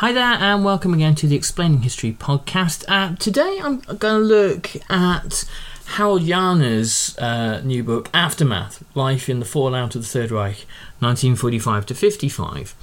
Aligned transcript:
Hi 0.00 0.12
there, 0.12 0.22
and 0.22 0.62
welcome 0.62 0.92
again 0.92 1.14
to 1.14 1.26
the 1.26 1.36
Explaining 1.36 1.80
History 1.80 2.12
podcast. 2.12 2.84
Uh, 2.86 3.16
today 3.16 3.58
I'm 3.62 3.78
going 3.80 3.98
to 3.98 4.18
look 4.18 4.76
at 4.90 5.48
Harald 5.86 6.20
Jähner's 6.20 7.16
uh, 7.16 7.62
new 7.62 7.82
book, 7.82 8.10
Aftermath 8.12 8.84
Life 8.94 9.30
in 9.30 9.40
the 9.40 9.46
Fallout 9.46 9.94
of 9.94 10.02
the 10.02 10.06
Third 10.06 10.30
Reich, 10.30 10.66
1945 10.98 11.86
to 11.86 11.94
55. 11.94 12.74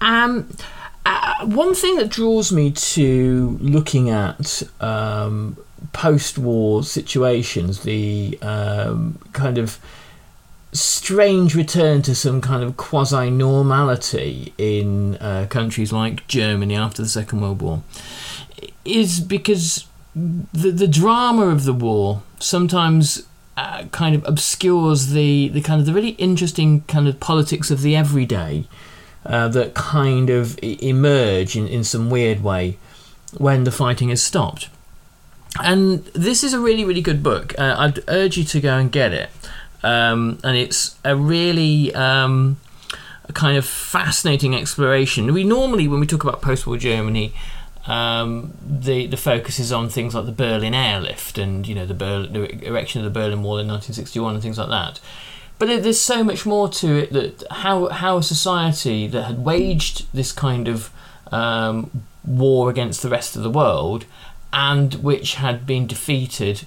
Um, 0.00 0.48
uh, 1.04 1.44
one 1.44 1.74
thing 1.74 1.96
that 1.96 2.08
draws 2.08 2.50
me 2.50 2.72
to 2.72 3.58
looking 3.60 4.08
at 4.08 4.62
um, 4.80 5.58
post 5.92 6.38
war 6.38 6.82
situations, 6.82 7.82
the 7.82 8.38
um, 8.40 9.18
kind 9.34 9.58
of 9.58 9.78
strange 10.72 11.54
return 11.54 12.02
to 12.02 12.14
some 12.14 12.40
kind 12.40 12.62
of 12.62 12.76
quasi 12.76 13.30
normality 13.30 14.52
in 14.58 15.16
uh, 15.16 15.46
countries 15.48 15.92
like 15.92 16.26
Germany 16.26 16.76
after 16.76 17.02
the 17.02 17.08
Second 17.08 17.40
World 17.40 17.62
War 17.62 17.82
is 18.84 19.20
because 19.20 19.86
the 20.14 20.70
the 20.70 20.88
drama 20.88 21.46
of 21.46 21.64
the 21.64 21.72
war 21.72 22.22
sometimes 22.38 23.22
uh, 23.56 23.84
kind 23.92 24.14
of 24.14 24.24
obscures 24.26 25.08
the 25.08 25.48
the 25.48 25.60
kind 25.60 25.80
of 25.80 25.86
the 25.86 25.92
really 25.92 26.10
interesting 26.10 26.82
kind 26.82 27.08
of 27.08 27.18
politics 27.20 27.70
of 27.70 27.82
the 27.82 27.96
everyday 27.96 28.64
uh, 29.24 29.48
that 29.48 29.74
kind 29.74 30.30
of 30.30 30.58
emerge 30.62 31.56
in, 31.56 31.66
in 31.66 31.84
some 31.84 32.10
weird 32.10 32.42
way 32.42 32.78
when 33.36 33.64
the 33.64 33.72
fighting 33.72 34.08
has 34.08 34.22
stopped. 34.22 34.68
And 35.62 36.04
this 36.06 36.44
is 36.44 36.52
a 36.52 36.60
really, 36.60 36.84
really 36.84 37.00
good 37.00 37.22
book. 37.22 37.58
Uh, 37.58 37.74
I'd 37.78 38.00
urge 38.08 38.36
you 38.36 38.44
to 38.44 38.60
go 38.60 38.76
and 38.78 38.92
get 38.92 39.12
it 39.12 39.30
um, 39.82 40.38
and 40.42 40.56
it's 40.56 40.96
a 41.04 41.16
really 41.16 41.94
um, 41.94 42.58
a 43.28 43.32
kind 43.32 43.56
of 43.56 43.64
fascinating 43.64 44.54
exploration. 44.54 45.32
We 45.32 45.44
normally, 45.44 45.86
when 45.88 46.00
we 46.00 46.06
talk 46.06 46.24
about 46.24 46.42
post-war 46.42 46.76
Germany, 46.76 47.32
um, 47.86 48.52
the 48.62 49.06
the 49.06 49.16
focus 49.16 49.58
is 49.58 49.72
on 49.72 49.88
things 49.88 50.14
like 50.14 50.26
the 50.26 50.32
Berlin 50.32 50.74
airlift 50.74 51.38
and 51.38 51.66
you 51.66 51.74
know 51.74 51.86
the, 51.86 51.94
the 51.94 52.66
erection 52.66 53.00
of 53.00 53.04
the 53.04 53.18
Berlin 53.18 53.42
Wall 53.42 53.58
in 53.58 53.66
1961 53.66 54.34
and 54.34 54.42
things 54.42 54.58
like 54.58 54.68
that. 54.68 55.00
But 55.58 55.82
there's 55.82 56.00
so 56.00 56.22
much 56.22 56.46
more 56.46 56.68
to 56.68 56.96
it 56.96 57.12
that 57.12 57.44
how 57.50 57.88
how 57.88 58.18
a 58.18 58.22
society 58.22 59.06
that 59.08 59.22
had 59.22 59.44
waged 59.44 60.06
this 60.12 60.32
kind 60.32 60.68
of 60.68 60.90
um, 61.32 62.04
war 62.24 62.70
against 62.70 63.02
the 63.02 63.08
rest 63.08 63.36
of 63.36 63.42
the 63.42 63.50
world 63.50 64.04
and 64.52 64.94
which 64.96 65.34
had 65.34 65.66
been 65.66 65.86
defeated, 65.86 66.64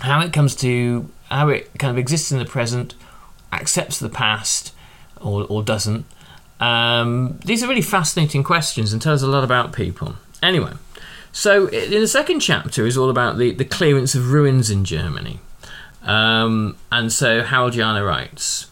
how 0.00 0.20
it 0.20 0.32
comes 0.32 0.54
to 0.56 1.10
how 1.30 1.48
it 1.48 1.70
kind 1.78 1.90
of 1.90 1.98
exists 1.98 2.32
in 2.32 2.38
the 2.38 2.44
present, 2.44 2.94
accepts 3.52 3.98
the 3.98 4.08
past, 4.08 4.74
or, 5.20 5.46
or 5.48 5.62
doesn't. 5.62 6.04
Um, 6.60 7.38
these 7.44 7.62
are 7.62 7.68
really 7.68 7.82
fascinating 7.82 8.42
questions 8.42 8.92
and 8.92 9.00
tell 9.00 9.14
us 9.14 9.22
a 9.22 9.26
lot 9.26 9.44
about 9.44 9.72
people. 9.72 10.16
Anyway, 10.42 10.72
so 11.32 11.66
in 11.66 12.00
the 12.00 12.08
second 12.08 12.40
chapter 12.40 12.86
is 12.86 12.96
all 12.96 13.10
about 13.10 13.38
the, 13.38 13.52
the 13.52 13.64
clearance 13.64 14.14
of 14.14 14.32
ruins 14.32 14.70
in 14.70 14.84
Germany. 14.84 15.40
Um, 16.02 16.76
and 16.90 17.12
so 17.12 17.42
Harald 17.42 17.74
Jähner 17.74 18.06
writes 18.06 18.70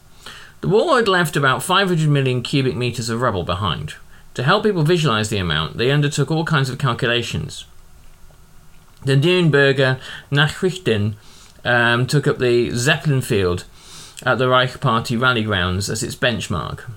The 0.60 0.68
war 0.68 0.96
had 0.96 1.08
left 1.08 1.36
about 1.36 1.62
500 1.62 2.08
million 2.08 2.42
cubic 2.42 2.76
meters 2.76 3.08
of 3.08 3.20
rubble 3.20 3.44
behind. 3.44 3.94
To 4.34 4.42
help 4.42 4.64
people 4.64 4.82
visualize 4.82 5.28
the 5.28 5.38
amount, 5.38 5.78
they 5.78 5.90
undertook 5.90 6.30
all 6.30 6.44
kinds 6.44 6.68
of 6.68 6.78
calculations. 6.78 7.64
The 9.04 9.16
Nürnberger 9.16 9.98
Nachrichten 10.30 11.14
um, 11.66 12.06
took 12.06 12.26
up 12.26 12.38
the 12.38 12.70
Zeppelin 12.70 13.20
field 13.20 13.64
at 14.24 14.38
the 14.38 14.48
Reich 14.48 14.80
Party 14.80 15.16
rally 15.16 15.42
grounds 15.42 15.90
as 15.90 16.02
its 16.02 16.16
benchmark. 16.16 16.90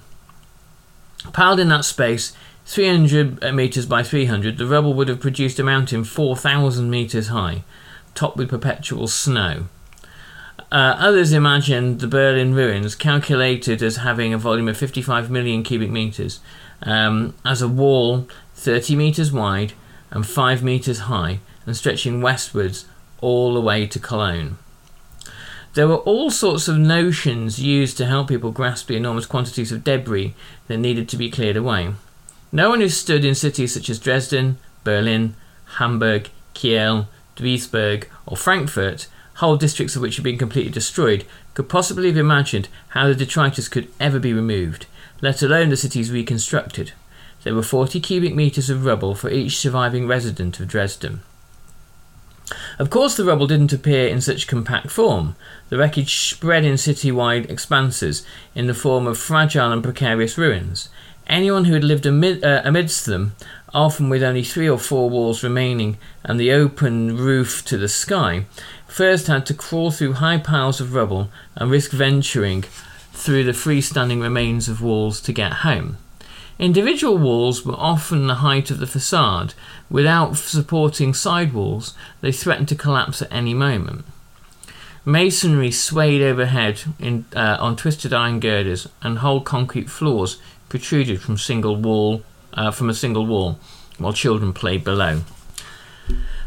Piled 1.33 1.59
in 1.59 1.67
that 1.69 1.83
space, 1.83 2.33
300 2.65 3.53
metres 3.53 3.85
by 3.85 4.03
300, 4.03 4.57
the 4.57 4.67
rubble 4.67 4.93
would 4.93 5.09
have 5.09 5.19
produced 5.19 5.59
a 5.59 5.63
mountain 5.63 6.03
4,000 6.03 6.89
metres 6.89 7.27
high, 7.27 7.63
topped 8.15 8.37
with 8.37 8.49
perpetual 8.49 9.07
snow. 9.07 9.67
Uh, 10.71 10.95
others 10.99 11.33
imagined 11.33 11.99
the 11.99 12.07
Berlin 12.07 12.53
ruins, 12.53 12.93
calculated 12.93 13.81
as 13.81 13.97
having 13.97 14.33
a 14.33 14.37
volume 14.37 14.67
of 14.67 14.77
55 14.77 15.31
million 15.31 15.63
cubic 15.63 15.89
metres, 15.89 16.39
um, 16.83 17.33
as 17.43 17.61
a 17.61 17.67
wall 17.67 18.27
30 18.53 18.95
metres 18.95 19.31
wide 19.31 19.73
and 20.11 20.25
5 20.25 20.63
metres 20.63 20.99
high 20.99 21.39
and 21.65 21.75
stretching 21.75 22.21
westwards 22.21 22.85
all 23.21 23.53
the 23.53 23.61
way 23.61 23.87
to 23.87 23.99
Cologne. 23.99 24.57
There 25.73 25.87
were 25.87 25.97
all 25.97 26.31
sorts 26.31 26.67
of 26.67 26.77
notions 26.77 27.59
used 27.59 27.97
to 27.97 28.05
help 28.05 28.29
people 28.29 28.51
grasp 28.51 28.87
the 28.87 28.95
enormous 28.95 29.25
quantities 29.25 29.71
of 29.71 29.83
debris 29.83 30.33
that 30.67 30.77
needed 30.77 31.07
to 31.09 31.17
be 31.17 31.29
cleared 31.29 31.57
away. 31.57 31.93
No 32.51 32.69
one 32.69 32.81
who 32.81 32.89
stood 32.89 33.23
in 33.23 33.35
cities 33.35 33.73
such 33.73 33.89
as 33.89 33.99
Dresden, 33.99 34.57
Berlin, 34.83 35.35
Hamburg, 35.77 36.29
Kiel, 36.55 37.07
Duisburg, 37.35 38.05
or 38.25 38.35
Frankfurt, 38.35 39.07
whole 39.35 39.57
districts 39.57 39.95
of 39.95 40.01
which 40.01 40.15
had 40.15 40.23
been 40.23 40.37
completely 40.37 40.71
destroyed, 40.71 41.25
could 41.53 41.69
possibly 41.69 42.07
have 42.07 42.17
imagined 42.17 42.67
how 42.89 43.07
the 43.07 43.15
detritus 43.15 43.69
could 43.69 43.87
ever 43.99 44.19
be 44.19 44.33
removed, 44.33 44.87
let 45.21 45.41
alone 45.43 45.69
the 45.69 45.77
cities 45.77 46.11
reconstructed. 46.11 46.93
There 47.43 47.55
were 47.55 47.63
40 47.63 47.99
cubic 48.01 48.35
metres 48.35 48.69
of 48.69 48.85
rubble 48.85 49.15
for 49.15 49.29
each 49.29 49.57
surviving 49.57 50.07
resident 50.07 50.59
of 50.59 50.67
Dresden. 50.67 51.21
Of 52.79 52.89
course, 52.89 53.17
the 53.17 53.25
rubble 53.25 53.45
didn't 53.45 53.73
appear 53.73 54.07
in 54.07 54.21
such 54.21 54.47
compact 54.47 54.89
form. 54.89 55.35
The 55.67 55.77
wreckage 55.77 56.15
spread 56.29 56.63
in 56.63 56.77
city-wide 56.77 57.51
expanses 57.51 58.25
in 58.55 58.67
the 58.67 58.73
form 58.73 59.05
of 59.05 59.17
fragile 59.17 59.73
and 59.73 59.83
precarious 59.83 60.37
ruins. 60.37 60.87
Anyone 61.27 61.65
who 61.65 61.73
had 61.73 61.83
lived 61.83 62.05
amid, 62.05 62.41
uh, 62.41 62.61
amidst 62.63 63.05
them, 63.05 63.35
often 63.73 64.09
with 64.09 64.23
only 64.23 64.43
three 64.43 64.69
or 64.69 64.79
four 64.79 65.09
walls 65.09 65.43
remaining 65.43 65.97
and 66.23 66.39
the 66.39 66.53
open 66.53 67.17
roof 67.17 67.65
to 67.65 67.77
the 67.77 67.89
sky, 67.89 68.45
first 68.87 69.27
had 69.27 69.45
to 69.47 69.53
crawl 69.53 69.91
through 69.91 70.13
high 70.13 70.37
piles 70.37 70.79
of 70.79 70.95
rubble 70.95 71.29
and 71.55 71.69
risk 71.69 71.91
venturing 71.91 72.63
through 73.11 73.43
the 73.43 73.51
freestanding 73.51 74.21
remains 74.21 74.69
of 74.69 74.81
walls 74.81 75.19
to 75.19 75.33
get 75.33 75.67
home. 75.67 75.97
Individual 76.59 77.17
walls 77.17 77.65
were 77.65 77.75
often 77.77 78.27
the 78.27 78.35
height 78.35 78.69
of 78.69 78.79
the 78.79 78.87
facade. 78.87 79.53
Without 79.89 80.35
supporting 80.35 81.13
side 81.13 81.53
walls, 81.53 81.93
they 82.19 82.33
threatened 82.33 82.67
to 82.67 82.75
collapse 82.75 83.21
at 83.21 83.31
any 83.31 83.53
moment. 83.53 84.03
Masonry 85.05 85.71
swayed 85.71 86.21
overhead 86.21 86.81
in, 86.99 87.23
uh, 87.33 87.57
on 87.61 87.77
twisted 87.77 88.13
iron 88.13 88.41
girders, 88.41 88.89
and 89.01 89.19
whole 89.19 89.39
concrete 89.39 89.89
floors 89.89 90.37
protruded 90.67 91.21
from 91.21 91.37
single 91.37 91.77
wall 91.77 92.23
uh, 92.53 92.71
from 92.71 92.89
a 92.89 92.93
single 92.93 93.25
wall, 93.25 93.57
while 93.97 94.11
children 94.11 94.51
played 94.51 94.83
below. 94.83 95.21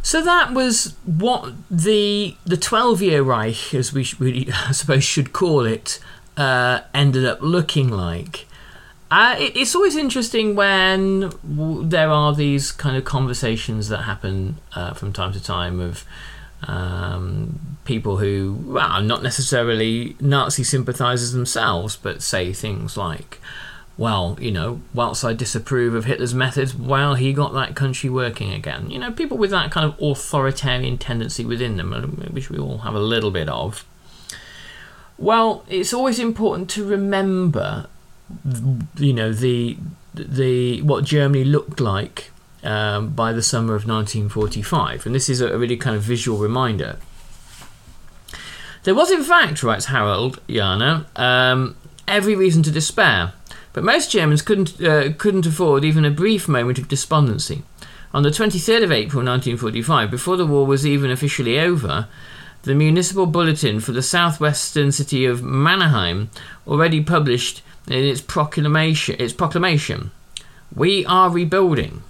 So 0.02 0.22
that 0.22 0.52
was 0.52 0.94
what 1.06 1.52
the 1.70 2.36
the 2.44 2.56
twelve 2.56 3.00
year 3.00 3.22
Reich, 3.22 3.72
as 3.72 3.92
we, 3.92 4.06
we 4.18 4.50
I 4.68 4.72
suppose 4.72 5.04
should 5.04 5.32
call 5.32 5.64
it, 5.64 6.00
uh, 6.36 6.80
ended 6.92 7.24
up 7.24 7.40
looking 7.40 7.88
like. 7.88 8.46
Uh, 9.12 9.36
it, 9.38 9.54
it's 9.54 9.74
always 9.74 9.94
interesting 9.94 10.54
when 10.54 11.30
w- 11.46 11.86
there 11.86 12.08
are 12.08 12.34
these 12.34 12.72
kind 12.72 12.96
of 12.96 13.04
conversations 13.04 13.90
that 13.90 14.04
happen 14.04 14.56
uh, 14.74 14.94
from 14.94 15.12
time 15.12 15.34
to 15.34 15.42
time 15.42 15.80
of 15.80 16.06
um, 16.66 17.76
people 17.84 18.16
who 18.16 18.58
well, 18.68 18.90
are 18.90 19.02
not 19.02 19.22
necessarily 19.22 20.16
Nazi 20.18 20.64
sympathisers 20.64 21.32
themselves, 21.32 21.94
but 21.94 22.22
say 22.22 22.54
things 22.54 22.96
like, 22.96 23.38
well, 23.98 24.38
you 24.40 24.50
know, 24.50 24.80
whilst 24.94 25.26
I 25.26 25.34
disapprove 25.34 25.94
of 25.94 26.06
Hitler's 26.06 26.32
methods, 26.32 26.74
well, 26.74 27.12
he 27.12 27.34
got 27.34 27.52
that 27.52 27.76
country 27.76 28.08
working 28.08 28.54
again. 28.54 28.88
You 28.88 28.98
know, 28.98 29.12
people 29.12 29.36
with 29.36 29.50
that 29.50 29.70
kind 29.70 29.84
of 29.84 30.00
authoritarian 30.00 30.96
tendency 30.96 31.44
within 31.44 31.76
them, 31.76 31.92
which 32.32 32.48
we 32.48 32.56
all 32.56 32.78
have 32.78 32.94
a 32.94 32.98
little 32.98 33.30
bit 33.30 33.50
of. 33.50 33.84
Well, 35.18 35.66
it's 35.68 35.92
always 35.92 36.18
important 36.18 36.70
to 36.70 36.84
remember 36.86 37.88
you 38.96 39.12
know 39.12 39.32
the 39.32 39.76
the 40.14 40.82
what 40.82 41.04
Germany 41.04 41.44
looked 41.44 41.80
like 41.80 42.30
um, 42.62 43.10
by 43.10 43.32
the 43.32 43.42
summer 43.42 43.74
of 43.74 43.86
1945, 43.86 45.06
and 45.06 45.14
this 45.14 45.28
is 45.28 45.40
a 45.40 45.56
really 45.58 45.76
kind 45.76 45.96
of 45.96 46.02
visual 46.02 46.38
reminder. 46.38 46.98
There 48.84 48.94
was, 48.94 49.10
in 49.10 49.22
fact, 49.22 49.62
writes 49.62 49.86
Harald 49.86 50.44
Jähner, 50.48 51.06
um, 51.18 51.76
every 52.08 52.34
reason 52.34 52.62
to 52.64 52.70
despair, 52.70 53.32
but 53.72 53.84
most 53.84 54.10
Germans 54.10 54.42
couldn't 54.42 54.80
uh, 54.82 55.12
couldn't 55.18 55.46
afford 55.46 55.84
even 55.84 56.04
a 56.04 56.10
brief 56.10 56.48
moment 56.48 56.78
of 56.78 56.88
despondency. 56.88 57.62
On 58.14 58.22
the 58.22 58.30
23rd 58.30 58.84
of 58.84 58.92
April 58.92 59.24
1945, 59.24 60.10
before 60.10 60.36
the 60.36 60.46
war 60.46 60.66
was 60.66 60.86
even 60.86 61.10
officially 61.10 61.58
over, 61.58 62.08
the 62.64 62.74
municipal 62.74 63.26
bulletin 63.26 63.80
for 63.80 63.92
the 63.92 64.02
southwestern 64.02 64.92
city 64.92 65.24
of 65.24 65.42
Mannheim 65.42 66.30
already 66.66 67.02
published 67.02 67.62
in 67.86 68.04
its 68.04 68.20
proclamation, 68.20 69.16
its 69.18 69.32
proclamation, 69.32 70.10
we 70.74 71.04
are 71.06 71.30
rebuilding. 71.30 72.02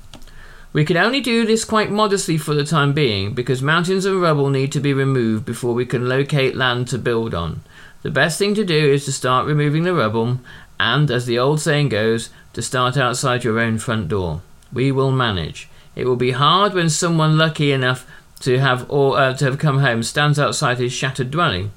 We 0.72 0.84
can 0.84 0.96
only 0.96 1.20
do 1.20 1.44
this 1.44 1.64
quite 1.64 1.90
modestly 1.90 2.38
for 2.38 2.54
the 2.54 2.64
time 2.64 2.92
being 2.94 3.34
because 3.34 3.60
mountains 3.60 4.06
of 4.06 4.20
rubble 4.20 4.48
need 4.48 4.72
to 4.72 4.80
be 4.80 4.94
removed 4.94 5.44
before 5.44 5.74
we 5.74 5.84
can 5.84 6.08
locate 6.08 6.56
land 6.56 6.88
to 6.88 6.98
build 6.98 7.34
on. 7.34 7.62
The 8.02 8.10
best 8.10 8.38
thing 8.38 8.54
to 8.54 8.64
do 8.64 8.92
is 8.92 9.04
to 9.04 9.12
start 9.12 9.46
removing 9.46 9.82
the 9.82 9.94
rubble 9.94 10.38
and, 10.80 11.10
as 11.10 11.26
the 11.26 11.38
old 11.38 11.60
saying 11.60 11.90
goes, 11.90 12.30
to 12.54 12.62
start 12.62 12.96
outside 12.96 13.44
your 13.44 13.60
own 13.60 13.78
front 13.78 14.08
door. 14.08 14.40
We 14.72 14.90
will 14.90 15.12
manage. 15.12 15.68
It 15.94 16.06
will 16.06 16.16
be 16.16 16.32
hard 16.32 16.72
when 16.72 16.88
someone 16.88 17.36
lucky 17.36 17.70
enough 17.70 18.06
to 18.40 18.58
have 18.58 18.90
or 18.90 19.18
uh, 19.18 19.34
to 19.34 19.44
have 19.44 19.58
come 19.58 19.78
home 19.78 20.02
stands 20.02 20.38
outside 20.38 20.78
his 20.78 20.92
shattered 20.92 21.30
dwelling, 21.30 21.70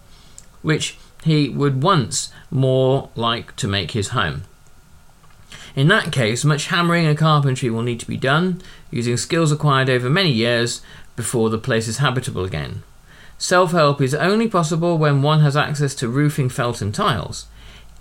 which 0.62 0.98
he 1.26 1.50
would 1.50 1.82
once 1.82 2.32
more 2.52 3.10
like 3.16 3.56
to 3.56 3.68
make 3.68 3.92
his 3.92 4.10
home. 4.10 4.44
In 5.76 5.88
that 5.88 6.12
case, 6.12 6.46
much 6.46 6.68
hammering 6.68 7.08
and 7.08 7.18
carpentry 7.18 7.70
will 7.70 7.82
need 7.82 8.00
to 8.00 8.08
be 8.08 8.16
done, 8.16 8.62
using 8.92 9.18
skills 9.18 9.52
acquired 9.52 9.90
over 9.90 10.08
many 10.08 10.32
years 10.32 10.82
before 11.16 11.50
the 11.50 11.58
place 11.58 11.88
is 11.88 11.98
habitable 11.98 12.46
again. 12.46 12.84
Self 13.40 13.72
help 13.72 14.02
is 14.02 14.14
only 14.14 14.48
possible 14.48 15.00
when 15.00 15.24
one 15.24 15.42
has 15.42 15.58
access 15.58 15.96
to 15.96 16.08
roofing, 16.08 16.48
felt, 16.48 16.80
and 16.80 16.94
tiles. 16.94 17.48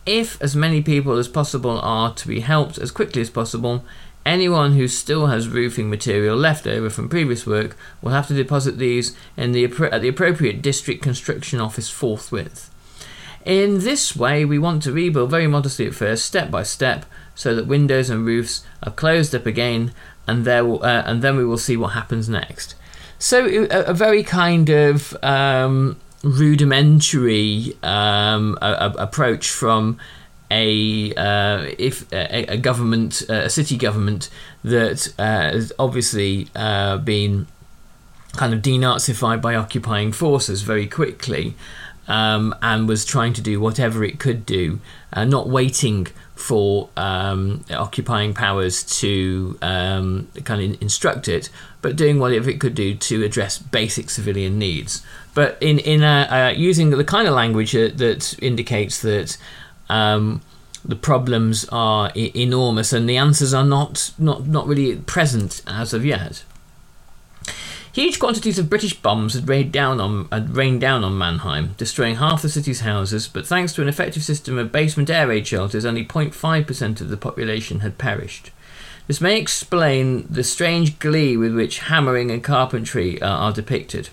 If 0.05 0.41
as 0.43 0.55
many 0.55 0.83
people 0.83 1.17
as 1.17 1.27
possible 1.27 1.81
are 1.81 2.13
to 2.15 2.29
be 2.29 2.41
helped 2.41 2.77
as 2.77 2.91
quickly 2.91 3.23
as 3.23 3.31
possible, 3.31 3.85
anyone 4.27 4.75
who 4.75 4.87
still 4.87 5.29
has 5.29 5.49
roofing 5.49 5.89
material 5.89 6.37
left 6.37 6.67
over 6.67 6.91
from 6.91 7.09
previous 7.09 7.47
work 7.47 7.75
will 8.03 8.13
have 8.13 8.29
to 8.29 8.35
deposit 8.35 8.77
these 8.77 9.17
in 9.35 9.53
the, 9.53 9.65
at 9.91 10.03
the 10.03 10.09
appropriate 10.09 10.61
district 10.61 11.03
construction 11.03 11.59
office 11.59 11.89
forthwith. 11.89 12.71
In 13.45 13.81
this 13.81 14.17
way, 14.17 14.45
we 14.45 14.59
want 14.59 14.83
to 14.85 14.93
rebuild 14.93 15.31
very 15.31 15.47
modestly 15.47 15.87
at 15.87 15.95
first, 15.95 16.25
step 16.25 16.51
by 16.51 16.63
step, 16.63 17.05
so 17.35 17.55
that 17.55 17.67
windows 17.67 18.09
and 18.09 18.25
roofs 18.25 18.65
are 18.83 18.93
closed 18.93 19.35
up 19.35 19.45
again, 19.45 19.93
and 20.27 20.47
there 20.47 20.65
will, 20.65 20.83
uh, 20.83 21.03
and 21.05 21.21
then 21.21 21.37
we 21.37 21.45
will 21.45 21.59
see 21.59 21.77
what 21.77 21.89
happens 21.89 22.29
next. 22.29 22.75
So, 23.19 23.47
a, 23.47 23.91
a 23.91 23.95
very 23.95 24.23
kind 24.23 24.71
of 24.71 25.15
um, 25.23 26.01
rudimentary 26.23 27.77
um, 27.83 28.57
a, 28.63 28.73
a 28.73 28.91
approach 29.03 29.51
from 29.51 29.99
a 30.51 31.13
uh, 31.15 31.71
if 31.79 32.11
a, 32.13 32.53
a 32.53 32.57
government, 32.57 33.23
uh, 33.29 33.35
a 33.35 33.51
city 33.51 33.77
government 33.77 34.31
that 34.63 35.13
uh, 35.19 35.53
has 35.53 35.71
obviously 35.79 36.49
uh, 36.57 36.97
been 36.97 37.47
kind 38.33 38.55
of 38.55 38.63
denazified 38.63 39.43
by 39.43 39.55
occupying 39.55 40.13
forces 40.13 40.63
very 40.63 40.87
quickly 40.87 41.55
um, 42.09 42.55
and 42.63 42.89
was 42.89 43.05
trying 43.05 43.33
to 43.35 43.41
do 43.41 43.61
whatever 43.61 44.05
it 44.05 44.19
could 44.19 44.45
do, 44.45 44.81
uh, 45.13 45.25
not 45.25 45.49
waiting 45.49 46.09
for 46.35 46.89
um, 46.97 47.65
occupying 47.71 48.35
powers 48.35 48.83
to 49.01 49.59
um, 49.63 50.29
kind 50.45 50.75
of 50.75 50.83
instruct 50.83 51.29
it, 51.29 51.49
but 51.81 51.97
doing 51.97 52.19
whatever 52.19 52.51
it 52.51 52.61
could 52.61 52.75
do 52.75 52.95
to 52.95 53.25
address 53.25 53.59
basic 53.59 54.11
civilian 54.11 54.59
needs. 54.59 55.05
But 55.35 55.57
in 55.61 55.79
in 55.79 56.03
a, 56.03 56.29
uh, 56.31 56.53
using 56.57 56.91
the 56.91 57.05
kind 57.05 57.29
of 57.29 57.35
language 57.35 57.73
that, 57.73 57.99
that 57.99 58.37
indicates 58.43 59.01
that 59.03 59.37
um, 59.89 60.43
the 60.85 60.97
problems 60.97 61.67
are 61.71 62.11
I- 62.15 62.33
enormous 62.35 62.93
and 62.93 63.09
the 63.09 63.17
answers 63.17 63.55
are 63.55 63.65
not 63.65 64.13
not 64.19 64.47
not 64.47 64.67
really 64.67 64.97
present 64.97 65.63
as 65.67 65.95
of 65.95 66.05
yet. 66.05 66.45
Huge 67.95 68.19
quantities 68.19 68.59
of 68.59 68.69
British 68.69 68.93
bombs 68.95 69.35
had 69.35 69.49
rained 69.49 69.71
down 69.71 70.01
on 70.01 70.27
had 70.33 70.57
rained 70.57 70.81
down 70.81 71.05
on 71.05 71.17
Mannheim, 71.17 71.75
destroying 71.77 72.17
half 72.17 72.43
the 72.43 72.49
city's 72.49 72.81
houses. 72.81 73.29
But 73.29 73.47
thanks 73.47 73.73
to 73.75 73.83
an 73.83 73.89
effective 73.89 74.25
system 74.25 74.59
of 74.59 74.73
basement 74.73 75.11
air 75.11 75.29
raid 75.29 75.47
shelters, 75.47 75.85
only 75.85 76.05
0.5% 76.05 77.01
of 77.01 77.09
the 77.09 77.17
population 77.17 77.81
had 77.81 77.97
perished. 77.97 78.51
This 79.07 79.21
may 79.21 79.39
explain 79.39 80.27
the 80.29 80.43
strange 80.43 80.99
glee 80.99 81.37
with 81.37 81.55
which 81.55 81.79
hammering 81.91 82.33
and 82.33 82.43
carpentry 82.43 83.23
uh, 83.23 83.29
are 83.29 83.53
depicted, 83.53 84.09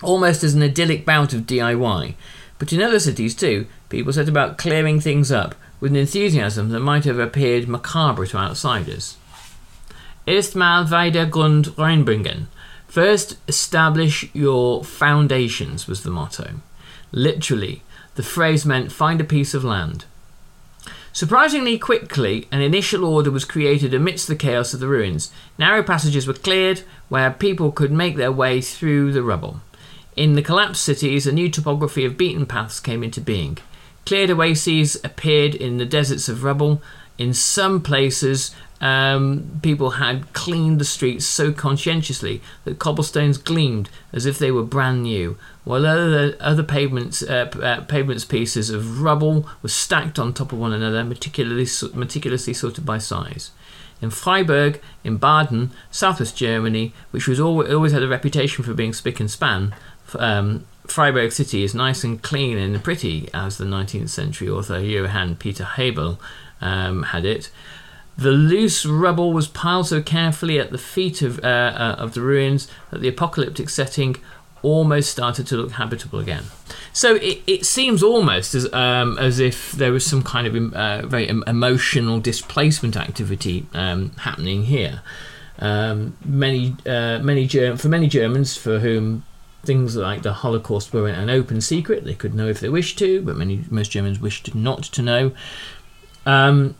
almost 0.00 0.44
as 0.44 0.54
an 0.54 0.62
idyllic 0.62 1.04
bout 1.04 1.32
of 1.32 1.46
DIY. 1.46 2.14
But 2.60 2.72
in 2.72 2.80
other 2.80 3.00
cities 3.00 3.34
too, 3.34 3.66
people 3.88 4.12
set 4.12 4.28
about 4.28 4.56
clearing 4.56 5.00
things 5.00 5.32
up 5.32 5.56
with 5.80 5.90
an 5.90 5.96
enthusiasm 5.96 6.68
that 6.68 6.78
might 6.78 7.06
have 7.06 7.18
appeared 7.18 7.66
macabre 7.66 8.26
to 8.26 8.36
outsiders. 8.36 9.16
Erstmal 10.28 10.88
weiter 10.88 11.26
Grund 11.26 11.74
reinbringen, 11.76 12.46
First, 12.88 13.36
establish 13.46 14.28
your 14.34 14.82
foundations, 14.82 15.86
was 15.86 16.02
the 16.02 16.10
motto. 16.10 16.54
Literally, 17.12 17.82
the 18.16 18.22
phrase 18.22 18.66
meant 18.66 18.90
find 18.90 19.20
a 19.20 19.24
piece 19.24 19.54
of 19.54 19.62
land. 19.62 20.04
Surprisingly 21.12 21.78
quickly, 21.78 22.48
an 22.50 22.60
initial 22.60 23.04
order 23.04 23.30
was 23.30 23.44
created 23.44 23.92
amidst 23.92 24.26
the 24.26 24.36
chaos 24.36 24.72
of 24.72 24.80
the 24.80 24.88
ruins. 24.88 25.32
Narrow 25.58 25.82
passages 25.82 26.26
were 26.26 26.34
cleared 26.34 26.82
where 27.08 27.30
people 27.30 27.72
could 27.72 27.92
make 27.92 28.16
their 28.16 28.32
way 28.32 28.60
through 28.60 29.12
the 29.12 29.22
rubble. 29.22 29.60
In 30.16 30.34
the 30.34 30.42
collapsed 30.42 30.82
cities, 30.82 31.26
a 31.26 31.32
new 31.32 31.48
topography 31.50 32.04
of 32.04 32.16
beaten 32.16 32.46
paths 32.46 32.80
came 32.80 33.02
into 33.02 33.20
being. 33.20 33.58
Cleared 34.06 34.30
oases 34.30 34.96
appeared 35.04 35.54
in 35.54 35.78
the 35.78 35.84
deserts 35.84 36.28
of 36.28 36.42
rubble. 36.42 36.82
In 37.18 37.34
some 37.34 37.82
places, 37.82 38.54
um, 38.80 39.58
people 39.60 39.90
had 39.90 40.32
cleaned 40.32 40.80
the 40.80 40.84
streets 40.84 41.26
so 41.26 41.52
conscientiously 41.52 42.40
that 42.64 42.78
cobblestones 42.78 43.36
gleamed 43.36 43.90
as 44.12 44.24
if 44.24 44.38
they 44.38 44.52
were 44.52 44.62
brand 44.62 45.02
new, 45.02 45.36
while 45.64 45.84
other, 45.84 46.36
other 46.38 46.62
pavements, 46.62 47.22
uh, 47.22 47.50
uh, 47.60 47.80
pavements 47.82 48.24
pieces 48.24 48.70
of 48.70 49.02
rubble 49.02 49.48
were 49.62 49.68
stacked 49.68 50.18
on 50.18 50.32
top 50.32 50.52
of 50.52 50.58
one 50.58 50.72
another, 50.72 51.02
meticulously, 51.02 51.90
meticulously 51.92 52.54
sorted 52.54 52.86
by 52.86 52.98
size. 52.98 53.50
In 54.00 54.10
Freiburg, 54.10 54.80
in 55.02 55.16
Baden, 55.16 55.72
southwest 55.90 56.36
Germany, 56.36 56.92
which 57.10 57.26
was 57.26 57.40
always, 57.40 57.72
always 57.72 57.90
had 57.90 58.04
a 58.04 58.08
reputation 58.08 58.62
for 58.62 58.74
being 58.74 58.92
spick 58.92 59.18
and 59.18 59.28
span, 59.28 59.74
um, 60.16 60.64
Freiburg 60.86 61.32
city 61.32 61.64
is 61.64 61.74
nice 61.74 62.04
and 62.04 62.22
clean 62.22 62.56
and 62.56 62.82
pretty, 62.82 63.28
as 63.34 63.58
the 63.58 63.64
19th 63.64 64.08
century 64.08 64.48
author 64.48 64.78
Johann 64.78 65.36
Peter 65.36 65.64
Hebel 65.64 66.18
um, 66.60 67.04
had 67.04 67.24
it. 67.24 67.50
The 68.16 68.32
loose 68.32 68.84
rubble 68.84 69.32
was 69.32 69.46
piled 69.46 69.86
so 69.86 70.02
carefully 70.02 70.58
at 70.58 70.72
the 70.72 70.78
feet 70.78 71.22
of, 71.22 71.38
uh, 71.44 71.46
uh, 71.46 71.96
of 71.98 72.14
the 72.14 72.20
ruins 72.20 72.68
that 72.90 73.00
the 73.00 73.08
apocalyptic 73.08 73.68
setting 73.68 74.16
almost 74.62 75.10
started 75.10 75.46
to 75.46 75.56
look 75.56 75.72
habitable 75.72 76.18
again. 76.18 76.44
So 76.92 77.14
it, 77.14 77.42
it 77.46 77.64
seems 77.64 78.02
almost 78.02 78.54
as 78.56 78.72
um, 78.72 79.18
as 79.18 79.38
if 79.38 79.72
there 79.72 79.92
was 79.92 80.04
some 80.04 80.22
kind 80.22 80.46
of 80.48 80.74
uh, 80.74 81.06
very 81.06 81.28
emotional 81.28 82.18
displacement 82.18 82.96
activity 82.96 83.66
um, 83.72 84.10
happening 84.18 84.64
here. 84.64 85.02
Um, 85.60 86.16
many 86.24 86.76
uh, 86.86 87.18
many 87.20 87.46
Ger- 87.46 87.76
for 87.76 87.88
many 87.88 88.08
Germans 88.08 88.56
for 88.56 88.80
whom 88.80 89.24
things 89.64 89.96
like 89.96 90.22
the 90.22 90.32
Holocaust 90.32 90.92
were 90.92 91.08
an 91.08 91.30
open 91.30 91.60
secret. 91.60 92.04
They 92.04 92.14
could 92.14 92.34
know 92.34 92.48
if 92.48 92.60
they 92.60 92.68
wished 92.68 92.98
to, 93.00 93.22
but 93.22 93.36
many 93.36 93.64
most 93.70 93.90
Germans 93.90 94.20
wished 94.20 94.54
not 94.54 94.82
to 94.84 95.02
know. 95.02 95.32
Um, 96.28 96.74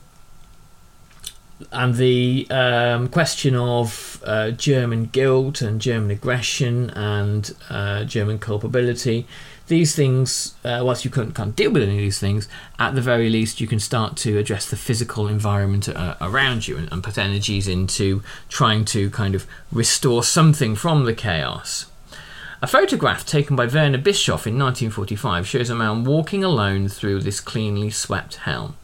and 1.72 1.94
the 1.94 2.46
um, 2.50 3.08
question 3.08 3.56
of 3.56 4.22
uh, 4.26 4.50
German 4.50 5.06
guilt 5.06 5.62
and 5.62 5.80
German 5.80 6.10
aggression 6.10 6.90
and 6.90 7.56
uh, 7.70 8.04
German 8.04 8.38
culpability. 8.38 9.26
These 9.68 9.94
things, 9.96 10.54
uh, 10.64 10.82
whilst 10.84 11.04
you 11.06 11.10
can't, 11.10 11.34
can't, 11.34 11.56
deal 11.56 11.70
with 11.70 11.82
any 11.82 11.92
of 11.92 11.98
these 11.98 12.18
things, 12.18 12.46
at 12.78 12.94
the 12.94 13.00
very 13.00 13.30
least 13.30 13.58
you 13.58 13.66
can 13.66 13.80
start 13.80 14.16
to 14.18 14.36
address 14.36 14.68
the 14.68 14.76
physical 14.76 15.26
environment 15.26 15.88
uh, 15.88 16.16
around 16.20 16.68
you 16.68 16.76
and, 16.76 16.92
and 16.92 17.02
put 17.02 17.16
energies 17.16 17.66
into 17.66 18.22
trying 18.50 18.84
to 18.86 19.08
kind 19.10 19.34
of 19.34 19.46
restore 19.72 20.22
something 20.22 20.76
from 20.76 21.06
the 21.06 21.14
chaos. 21.14 21.86
A 22.60 22.66
photograph 22.66 23.24
taken 23.24 23.54
by 23.56 23.66
Werner 23.66 23.98
Bischof 23.98 24.46
in 24.46 24.58
1945 24.58 25.46
shows 25.46 25.70
a 25.70 25.76
man 25.76 26.02
walking 26.02 26.42
alone 26.42 26.88
through 26.88 27.20
this 27.20 27.40
cleanly 27.40 27.88
swept 27.88 28.36
hell. 28.36 28.74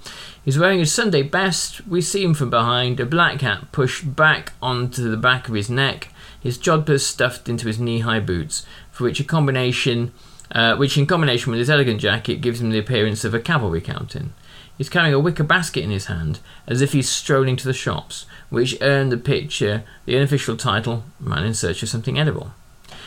He's 0.45 0.59
wearing 0.59 0.79
his 0.79 0.93
Sunday 0.93 1.23
best. 1.23 1.87
We 1.87 2.03
see 2.03 2.23
him 2.23 2.35
from 2.35 2.51
behind, 2.51 3.01
a 3.01 3.07
black 3.07 3.41
hat 3.41 3.73
pushed 3.73 4.15
back 4.15 4.53
onto 4.61 5.11
the 5.11 5.17
back 5.17 5.49
of 5.49 5.55
his 5.55 5.71
neck, 5.71 6.09
his 6.39 6.59
jodhpurs 6.59 7.01
stuffed 7.01 7.49
into 7.49 7.67
his 7.67 7.81
knee-high 7.81 8.21
boots, 8.21 8.67
for 8.93 9.05
which 9.05 9.21
a 9.21 9.25
combination, 9.25 10.13
uh, 10.53 10.77
which 10.77 10.99
in 10.99 11.07
combination 11.07 11.51
with 11.51 11.61
his 11.61 11.71
elegant 11.71 12.01
jacket 12.01 12.43
gives 12.43 12.61
him 12.61 12.71
the 12.71 12.79
appearance 12.79 13.25
of 13.25 13.33
a 13.33 13.41
cavalry 13.41 13.81
captain. 13.81 14.35
He's 14.77 14.91
carrying 14.91 15.15
a 15.15 15.21
wicker 15.21 15.45
basket 15.45 15.83
in 15.83 15.91
his 15.91 16.07
hand, 16.07 16.41
as 16.67 16.83
if 16.83 16.93
he's 16.93 17.09
strolling 17.09 17.57
to 17.57 17.65
the 17.65 17.73
shops, 17.73 18.27
which 18.51 18.77
earned 18.83 19.13
the 19.13 19.17
picture 19.17 19.83
the 20.05 20.17
unofficial 20.17 20.59
title 20.59 21.05
"Man 21.19 21.45
in 21.45 21.55
Search 21.55 21.83
of 21.83 21.89
Something 21.89 22.19
Edible." 22.19 22.53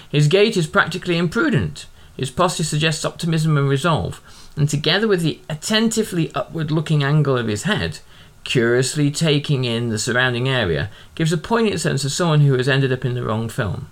His 0.09 0.27
gait 0.27 0.57
is 0.57 0.65
practically 0.65 1.17
imprudent. 1.17 1.85
His 2.15 2.31
posture 2.31 2.63
suggests 2.63 3.05
optimism 3.05 3.57
and 3.57 3.69
resolve, 3.69 4.21
and 4.57 4.69
together 4.69 5.07
with 5.07 5.21
the 5.21 5.39
attentively 5.49 6.31
upward 6.33 6.71
looking 6.71 7.03
angle 7.03 7.37
of 7.37 7.47
his 7.47 7.63
head, 7.63 7.99
curiously 8.43 9.11
taking 9.11 9.65
in 9.65 9.89
the 9.89 9.99
surrounding 9.99 10.49
area, 10.49 10.89
gives 11.15 11.31
a 11.31 11.37
poignant 11.37 11.79
sense 11.79 12.03
of 12.03 12.11
someone 12.11 12.41
who 12.41 12.53
has 12.53 12.67
ended 12.67 12.91
up 12.91 13.05
in 13.05 13.13
the 13.13 13.23
wrong 13.23 13.49
film. 13.49 13.89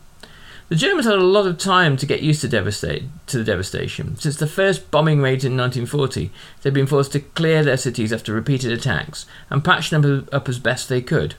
The 0.67 0.75
Germans 0.75 1.05
had 1.05 1.15
a 1.15 1.23
lot 1.23 1.45
of 1.45 1.59
time 1.59 1.95
to 1.97 2.07
get 2.07 2.23
used 2.23 2.41
to, 2.41 2.47
to 2.49 3.37
the 3.37 3.43
devastation. 3.43 4.17
Since 4.17 4.37
the 4.37 4.47
first 4.47 4.89
bombing 4.89 5.21
raids 5.21 5.45
in 5.45 5.55
1940, 5.55 6.31
they'd 6.61 6.73
been 6.73 6.87
forced 6.87 7.11
to 7.11 7.19
clear 7.19 7.63
their 7.63 7.77
cities 7.77 8.11
after 8.11 8.33
repeated 8.33 8.71
attacks 8.71 9.27
and 9.51 9.63
patch 9.63 9.91
them 9.91 10.27
up 10.31 10.49
as 10.49 10.57
best 10.57 10.89
they 10.89 11.01
could. 11.01 11.35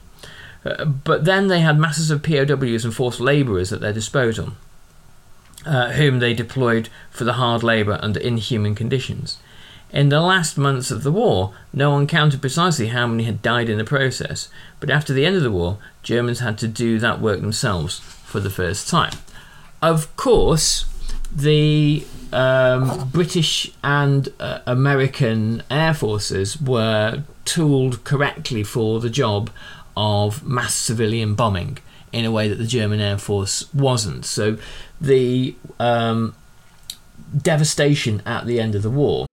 Uh, 0.65 0.85
but 0.85 1.25
then 1.25 1.49
they 1.49 1.61
had 1.61 1.79
masses 1.79 2.13
of 2.13 2.23
POWs 2.23 2.85
and 2.85 2.95
forced 2.95 3.19
labourers 3.19 3.73
at 3.73 3.81
their 3.81 3.93
disposal 3.93 4.53
uh, 5.67 5.93
whom 5.93 6.21
they 6.21 6.33
deployed 6.33 6.89
for 7.11 7.25
the 7.25 7.35
hard 7.35 7.63
labour 7.63 7.99
under 8.01 8.21
inhuman 8.21 8.75
conditions. 8.75 9.39
In 9.91 10.09
the 10.09 10.21
last 10.21 10.59
months 10.59 10.91
of 10.91 11.03
the 11.03 11.13
war, 11.13 11.55
no 11.73 11.91
one 11.91 12.07
counted 12.07 12.41
precisely 12.41 12.89
how 12.89 13.07
many 13.07 13.25
had 13.25 13.43
died 13.43 13.69
in 13.69 13.79
the 13.79 13.85
process, 13.85 14.49
but 14.81 14.91
after 14.91 15.13
the 15.13 15.25
end 15.25 15.37
of 15.37 15.43
the 15.43 15.51
war, 15.51 15.79
Germans 16.03 16.41
had 16.41 16.59
to 16.59 16.69
do 16.69 16.99
that 16.99 17.21
work 17.21 17.41
themselves 17.41 17.99
for 17.99 18.41
the 18.41 18.51
first 18.51 18.89
time. 18.89 19.13
Of 19.81 20.15
course, 20.17 20.87
the 21.35 22.07
um, 22.33 23.09
British 23.11 23.73
and 23.85 24.29
uh, 24.41 24.61
American 24.67 25.63
air 25.71 25.95
forces 25.95 26.61
were 26.61 27.23
tooled 27.45 28.05
correctly 28.05 28.65
for 28.65 29.01
the 29.01 29.11
job 29.11 29.51
of 29.97 30.45
mass 30.47 30.75
civilian 30.75 31.35
bombing 31.35 31.79
in 32.13 32.25
a 32.25 32.31
way 32.31 32.49
that 32.49 32.57
the 32.57 32.67
German 32.67 33.01
Air 33.01 33.19
Force 33.19 33.73
wasn't. 33.75 34.25
So 34.25 34.59
the 35.01 35.55
um, 35.79 36.35
devastation 37.37 38.23
at 38.27 38.47
the 38.47 38.61
end 38.61 38.75
of 38.75 38.83
the 38.83 38.91
war. 38.91 39.27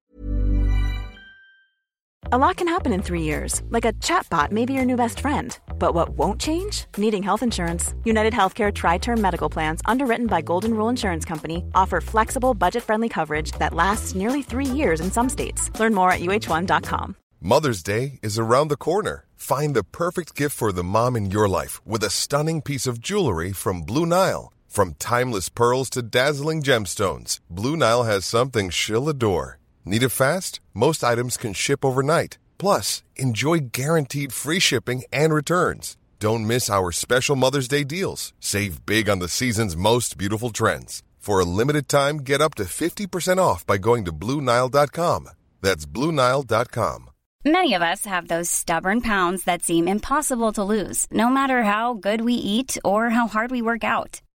A 2.32 2.38
lot 2.38 2.58
can 2.58 2.68
happen 2.68 2.94
in 2.94 3.04
three 3.04 3.22
years, 3.22 3.62
like 3.70 3.86
a 3.86 3.94
chatbot 3.94 4.52
may 4.52 4.66
be 4.66 4.74
your 4.74 4.86
new 4.86 4.96
best 4.96 5.20
friend. 5.20 5.56
But 5.78 5.94
what 5.94 6.18
won't 6.18 6.42
change? 6.42 6.86
Needing 6.98 7.22
health 7.22 7.44
insurance. 7.44 7.94
United 8.06 8.34
Healthcare 8.34 8.74
Tri 8.74 8.98
Term 8.98 9.22
Medical 9.22 9.50
Plans, 9.50 9.82
underwritten 9.86 10.26
by 10.26 10.42
Golden 10.42 10.74
Rule 10.74 10.90
Insurance 10.90 11.26
Company, 11.26 11.64
offer 11.76 12.02
flexible, 12.02 12.56
budget 12.56 12.82
friendly 12.82 13.08
coverage 13.08 13.52
that 13.60 13.74
lasts 13.76 14.16
nearly 14.16 14.42
three 14.42 14.66
years 14.66 15.00
in 15.00 15.12
some 15.12 15.30
states. 15.30 15.70
Learn 15.80 15.94
more 15.94 16.12
at 16.12 16.22
uh1.com. 16.22 17.16
Mother's 17.40 17.84
Day 17.84 18.20
is 18.24 18.40
around 18.40 18.70
the 18.70 18.78
corner. 18.78 19.26
Find 19.36 19.76
the 19.76 19.84
perfect 19.84 20.34
gift 20.34 20.56
for 20.56 20.72
the 20.72 20.84
mom 20.84 21.16
in 21.16 21.30
your 21.30 21.48
life 21.48 21.86
with 21.86 22.04
a 22.04 22.10
stunning 22.10 22.62
piece 22.64 22.88
of 22.88 23.00
jewelry 23.00 23.52
from 23.52 23.82
Blue 23.82 24.08
Nile. 24.08 24.54
From 24.74 24.96
timeless 24.96 25.50
pearls 25.50 25.88
to 25.92 26.02
dazzling 26.02 26.64
gemstones, 26.64 27.40
Blue 27.48 27.78
Nile 27.78 28.06
has 28.06 28.26
something 28.26 28.72
she'll 28.72 29.08
adore. 29.08 29.60
Need 29.86 30.02
it 30.02 30.10
fast? 30.10 30.60
Most 30.74 31.04
items 31.04 31.38
can 31.38 31.54
ship 31.54 31.86
overnight. 31.86 32.40
Plus, 32.58 33.04
enjoy 33.16 33.60
guaranteed 33.72 34.34
free 34.34 34.58
shipping 34.58 35.04
and 35.14 35.32
returns. 35.32 35.96
Don't 36.18 36.48
miss 36.48 36.72
our 36.72 36.92
special 36.92 37.36
Mother's 37.36 37.68
Day 37.68 37.84
deals. 37.84 38.34
Save 38.40 38.84
big 38.84 39.08
on 39.10 39.20
the 39.20 39.28
season's 39.28 39.78
most 39.78 40.18
beautiful 40.18 40.50
trends. 40.50 41.04
For 41.20 41.40
a 41.40 41.46
limited 41.46 41.88
time, 41.88 42.18
get 42.22 42.42
up 42.42 42.56
to 42.56 42.64
50% 42.64 43.38
off 43.38 43.68
by 43.68 43.78
going 43.78 44.06
to 44.06 44.12
Bluenile.com. 44.12 45.30
That's 45.62 45.86
Bluenile.com. 45.86 47.12
Many 47.46 47.76
of 47.76 47.84
us 47.84 48.06
have 48.08 48.28
those 48.28 48.50
stubborn 48.50 49.02
pounds 49.02 49.44
that 49.44 49.62
seem 49.62 49.88
impossible 49.88 50.52
to 50.54 50.64
lose, 50.64 51.06
no 51.12 51.30
matter 51.30 51.62
how 51.62 51.94
good 51.94 52.22
we 52.22 52.34
eat 52.34 52.76
or 52.84 53.12
how 53.12 53.28
hard 53.28 53.52
we 53.52 53.62
work 53.62 53.84
out 53.84 54.20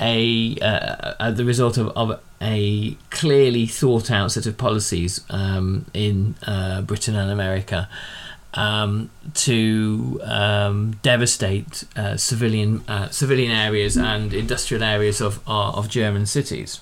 a 0.00 0.56
uh, 0.60 1.30
the 1.30 1.44
result 1.44 1.76
of, 1.76 1.88
of, 1.96 2.20
a 2.40 2.96
clearly 3.10 3.66
thought 3.66 4.12
out 4.12 4.30
set 4.30 4.46
of 4.46 4.56
policies 4.56 5.24
um, 5.28 5.86
in 5.92 6.36
uh, 6.46 6.80
Britain 6.82 7.16
and 7.16 7.32
America 7.32 7.88
um, 8.54 9.10
to 9.34 10.20
um, 10.22 10.92
devastate 11.02 11.84
uh, 11.96 12.16
civilian 12.16 12.84
uh, 12.86 13.08
civilian 13.08 13.50
areas 13.50 13.96
and 13.96 14.32
industrial 14.32 14.82
areas 14.82 15.20
of 15.20 15.40
of 15.46 15.88
German 15.88 16.26
cities. 16.26 16.80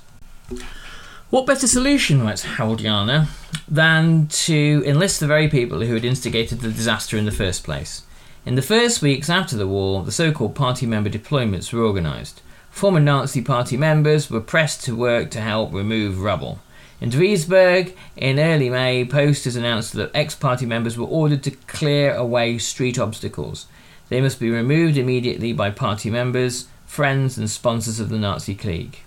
What 1.28 1.44
better 1.44 1.66
solution, 1.66 2.22
writes 2.22 2.44
Harald 2.44 2.80
Jähner, 2.80 3.26
than 3.66 4.28
to 4.28 4.82
enlist 4.86 5.18
the 5.18 5.26
very 5.26 5.48
people 5.48 5.80
who 5.80 5.94
had 5.94 6.04
instigated 6.04 6.60
the 6.60 6.70
disaster 6.70 7.16
in 7.16 7.24
the 7.24 7.32
first 7.32 7.64
place? 7.64 8.02
In 8.44 8.54
the 8.54 8.62
first 8.62 9.02
weeks 9.02 9.28
after 9.28 9.56
the 9.56 9.66
war, 9.66 10.04
the 10.04 10.12
so 10.12 10.30
called 10.30 10.54
party 10.54 10.86
member 10.86 11.10
deployments 11.10 11.72
were 11.72 11.84
organised. 11.84 12.42
Former 12.76 13.00
Nazi 13.00 13.40
Party 13.40 13.74
members 13.74 14.30
were 14.30 14.38
pressed 14.38 14.84
to 14.84 14.94
work 14.94 15.30
to 15.30 15.40
help 15.40 15.72
remove 15.72 16.20
rubble. 16.20 16.58
In 17.00 17.08
Duisburg, 17.08 17.96
in 18.16 18.38
early 18.38 18.68
May, 18.68 19.06
posters 19.06 19.56
announced 19.56 19.94
that 19.94 20.10
ex 20.12 20.34
party 20.34 20.66
members 20.66 20.98
were 20.98 21.06
ordered 21.06 21.42
to 21.44 21.52
clear 21.52 22.12
away 22.14 22.58
street 22.58 22.98
obstacles. 22.98 23.64
They 24.10 24.20
must 24.20 24.38
be 24.38 24.50
removed 24.50 24.98
immediately 24.98 25.54
by 25.54 25.70
party 25.70 26.10
members, 26.10 26.68
friends, 26.84 27.38
and 27.38 27.48
sponsors 27.48 27.98
of 27.98 28.10
the 28.10 28.18
Nazi 28.18 28.54
clique. 28.54 29.04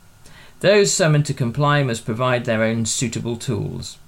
Those 0.62 0.92
summoned 0.92 1.28
to 1.28 1.36
comply 1.36 1.84
must 1.84 2.06
provide 2.06 2.46
their 2.46 2.64
own 2.64 2.88
suitable 2.88 3.38
tools. 3.38 4.00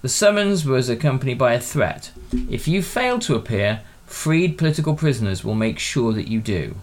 The 0.00 0.08
summons 0.08 0.64
was 0.64 0.88
accompanied 0.88 1.38
by 1.38 1.54
a 1.54 1.60
threat 1.60 2.12
if 2.48 2.68
you 2.68 2.84
fail 2.84 3.18
to 3.18 3.34
appear, 3.34 3.80
freed 4.06 4.56
political 4.56 4.94
prisoners 4.94 5.42
will 5.42 5.56
make 5.56 5.80
sure 5.80 6.12
that 6.12 6.28
you 6.28 6.38
do. 6.38 6.76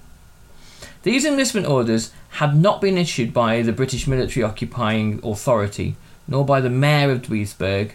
These 1.06 1.24
enlistment 1.24 1.68
orders 1.68 2.12
had 2.30 2.56
not 2.56 2.82
been 2.82 2.98
issued 2.98 3.32
by 3.32 3.62
the 3.62 3.72
British 3.72 4.08
military 4.08 4.44
occupying 4.44 5.20
authority, 5.24 5.98
nor 6.28 6.44
by 6.44 6.62
the 6.62 6.70
mayor 6.72 7.12
of 7.12 7.22
Duisburg, 7.22 7.92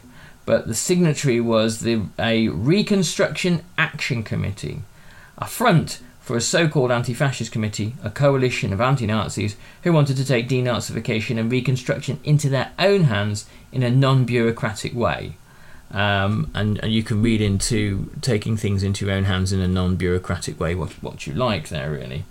but 0.46 0.68
the 0.68 0.76
signatory 0.76 1.40
was 1.40 1.80
the, 1.80 2.02
a 2.20 2.46
Reconstruction 2.46 3.64
Action 3.76 4.22
Committee, 4.22 4.82
a 5.36 5.48
front 5.48 6.00
for 6.20 6.36
a 6.36 6.40
so 6.40 6.68
called 6.68 6.92
anti 6.92 7.12
fascist 7.12 7.50
committee, 7.50 7.94
a 8.04 8.10
coalition 8.10 8.72
of 8.72 8.80
anti 8.80 9.06
Nazis 9.06 9.56
who 9.82 9.92
wanted 9.92 10.16
to 10.16 10.24
take 10.24 10.48
denazification 10.48 11.36
and 11.36 11.50
reconstruction 11.50 12.20
into 12.22 12.48
their 12.48 12.70
own 12.78 13.04
hands 13.04 13.46
in 13.72 13.82
a 13.82 13.90
non 13.90 14.24
bureaucratic 14.24 14.94
way. 14.94 15.34
Um, 15.90 16.52
and, 16.54 16.78
and 16.78 16.92
you 16.92 17.02
can 17.02 17.22
read 17.22 17.40
into 17.40 18.12
taking 18.20 18.56
things 18.56 18.84
into 18.84 19.06
your 19.06 19.16
own 19.16 19.24
hands 19.24 19.52
in 19.52 19.58
a 19.58 19.66
non 19.66 19.96
bureaucratic 19.96 20.60
way 20.60 20.76
what, 20.76 20.90
what 21.02 21.26
you 21.26 21.34
like 21.34 21.70
there, 21.70 21.90
really. 21.90 22.24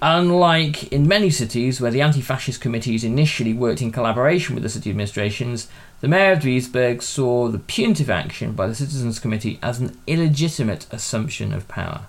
Unlike 0.00 0.92
in 0.92 1.08
many 1.08 1.28
cities 1.28 1.80
where 1.80 1.90
the 1.90 2.02
anti 2.02 2.20
fascist 2.20 2.60
committees 2.60 3.02
initially 3.02 3.52
worked 3.52 3.82
in 3.82 3.90
collaboration 3.90 4.54
with 4.54 4.62
the 4.62 4.68
city 4.68 4.90
administrations, 4.90 5.66
the 6.00 6.06
mayor 6.06 6.32
of 6.32 6.38
Duisburg 6.38 7.02
saw 7.02 7.48
the 7.48 7.58
punitive 7.58 8.08
action 8.08 8.52
by 8.52 8.68
the 8.68 8.76
Citizens 8.76 9.18
Committee 9.18 9.58
as 9.60 9.80
an 9.80 9.98
illegitimate 10.06 10.86
assumption 10.92 11.52
of 11.52 11.66
power. 11.66 12.02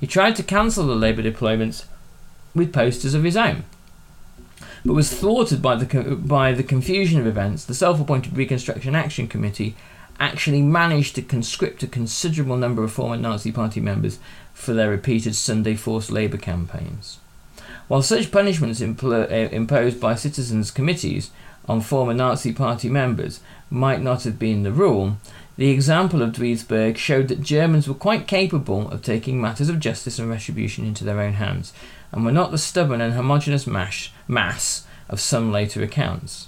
He 0.00 0.08
tried 0.08 0.34
to 0.36 0.42
cancel 0.42 0.86
the 0.86 0.96
Labour 0.96 1.22
deployments 1.22 1.84
with 2.52 2.72
posters 2.72 3.14
of 3.14 3.22
his 3.22 3.36
own, 3.36 3.62
but 4.84 4.94
was 4.94 5.14
thwarted 5.14 5.62
by 5.62 5.76
the, 5.76 6.16
by 6.16 6.52
the 6.52 6.64
confusion 6.64 7.20
of 7.20 7.28
events. 7.28 7.64
The 7.64 7.74
self 7.74 8.00
appointed 8.00 8.36
Reconstruction 8.36 8.96
Action 8.96 9.28
Committee 9.28 9.76
actually 10.18 10.62
managed 10.62 11.14
to 11.14 11.22
conscript 11.22 11.84
a 11.84 11.86
considerable 11.86 12.56
number 12.56 12.82
of 12.82 12.92
former 12.92 13.16
Nazi 13.16 13.52
Party 13.52 13.78
members 13.78 14.18
for 14.52 14.74
their 14.74 14.90
repeated 14.90 15.36
Sunday 15.36 15.76
forced 15.76 16.10
labour 16.10 16.36
campaigns. 16.36 17.19
While 17.90 18.02
such 18.02 18.30
punishments 18.30 18.78
impl- 18.78 19.28
uh, 19.28 19.50
imposed 19.50 19.98
by 19.98 20.14
citizens' 20.14 20.70
committees 20.70 21.32
on 21.68 21.80
former 21.80 22.14
Nazi 22.14 22.52
Party 22.52 22.88
members 22.88 23.40
might 23.68 24.00
not 24.00 24.22
have 24.22 24.38
been 24.38 24.62
the 24.62 24.70
rule, 24.70 25.16
the 25.56 25.70
example 25.70 26.22
of 26.22 26.30
Duisburg 26.30 26.96
showed 26.96 27.26
that 27.26 27.42
Germans 27.42 27.88
were 27.88 27.94
quite 27.94 28.28
capable 28.28 28.88
of 28.92 29.02
taking 29.02 29.40
matters 29.40 29.68
of 29.68 29.80
justice 29.80 30.20
and 30.20 30.30
retribution 30.30 30.84
into 30.84 31.02
their 31.02 31.20
own 31.20 31.32
hands, 31.32 31.72
and 32.12 32.24
were 32.24 32.30
not 32.30 32.52
the 32.52 32.58
stubborn 32.58 33.00
and 33.00 33.14
homogeneous 33.14 33.66
mash, 33.66 34.12
mass 34.28 34.86
of 35.08 35.18
some 35.18 35.50
later 35.50 35.82
accounts. 35.82 36.46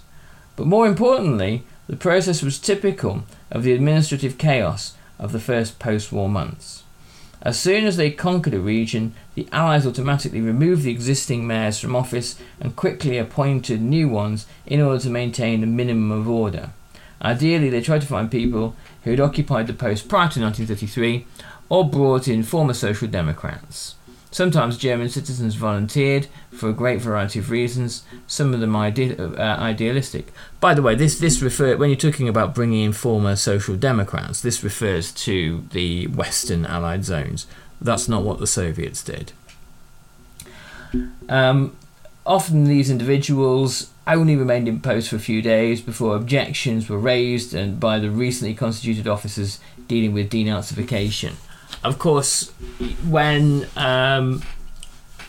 But 0.54 0.68
more 0.68 0.86
importantly, 0.86 1.64
the 1.88 1.96
process 1.96 2.40
was 2.40 2.60
typical 2.60 3.24
of 3.50 3.64
the 3.64 3.72
administrative 3.72 4.38
chaos 4.38 4.94
of 5.18 5.32
the 5.32 5.40
first 5.40 5.80
post 5.80 6.12
war 6.12 6.28
months. 6.28 6.84
As 7.44 7.58
soon 7.58 7.86
as 7.86 7.96
they 7.96 8.12
conquered 8.12 8.54
a 8.54 8.60
region, 8.60 9.14
the 9.34 9.48
Allies 9.50 9.84
automatically 9.84 10.40
removed 10.40 10.84
the 10.84 10.92
existing 10.92 11.44
mayors 11.44 11.80
from 11.80 11.96
office 11.96 12.38
and 12.60 12.76
quickly 12.76 13.18
appointed 13.18 13.82
new 13.82 14.08
ones 14.08 14.46
in 14.64 14.80
order 14.80 15.00
to 15.00 15.10
maintain 15.10 15.62
a 15.62 15.66
minimum 15.66 16.12
of 16.12 16.28
order. 16.28 16.70
Ideally, 17.20 17.68
they 17.68 17.80
tried 17.80 18.02
to 18.02 18.06
find 18.06 18.30
people 18.30 18.76
who 19.02 19.10
had 19.10 19.20
occupied 19.20 19.66
the 19.66 19.72
post 19.72 20.08
prior 20.08 20.28
to 20.28 20.40
1933 20.40 21.26
or 21.68 21.88
brought 21.88 22.28
in 22.28 22.44
former 22.44 22.74
Social 22.74 23.08
Democrats. 23.08 23.96
Sometimes 24.32 24.78
German 24.78 25.10
citizens 25.10 25.56
volunteered 25.56 26.26
for 26.50 26.70
a 26.70 26.72
great 26.72 27.02
variety 27.02 27.38
of 27.38 27.50
reasons, 27.50 28.02
some 28.26 28.54
of 28.54 28.60
them 28.60 28.74
ide- 28.74 29.20
uh, 29.20 29.34
idealistic. 29.38 30.32
By 30.58 30.72
the 30.72 30.80
way, 30.80 30.94
this, 30.94 31.18
this 31.18 31.42
refer, 31.42 31.76
when 31.76 31.90
you're 31.90 31.98
talking 31.98 32.30
about 32.30 32.54
bringing 32.54 32.82
in 32.82 32.92
former 32.94 33.36
Social 33.36 33.76
Democrats, 33.76 34.40
this 34.40 34.64
refers 34.64 35.12
to 35.12 35.64
the 35.72 36.06
Western 36.06 36.64
Allied 36.64 37.04
zones. 37.04 37.46
That's 37.78 38.08
not 38.08 38.22
what 38.22 38.38
the 38.38 38.46
Soviets 38.46 39.04
did. 39.04 39.32
Um, 41.28 41.76
often 42.24 42.64
these 42.64 42.90
individuals 42.90 43.90
only 44.06 44.34
remained 44.34 44.66
in 44.66 44.80
post 44.80 45.10
for 45.10 45.16
a 45.16 45.20
few 45.20 45.42
days 45.42 45.82
before 45.82 46.16
objections 46.16 46.88
were 46.88 46.98
raised 46.98 47.52
and 47.52 47.78
by 47.78 47.98
the 47.98 48.10
recently 48.10 48.54
constituted 48.54 49.06
officers 49.06 49.60
dealing 49.88 50.14
with 50.14 50.30
denazification. 50.30 51.34
Of 51.84 51.98
course, 51.98 52.50
when 53.08 53.66
um, 53.76 54.42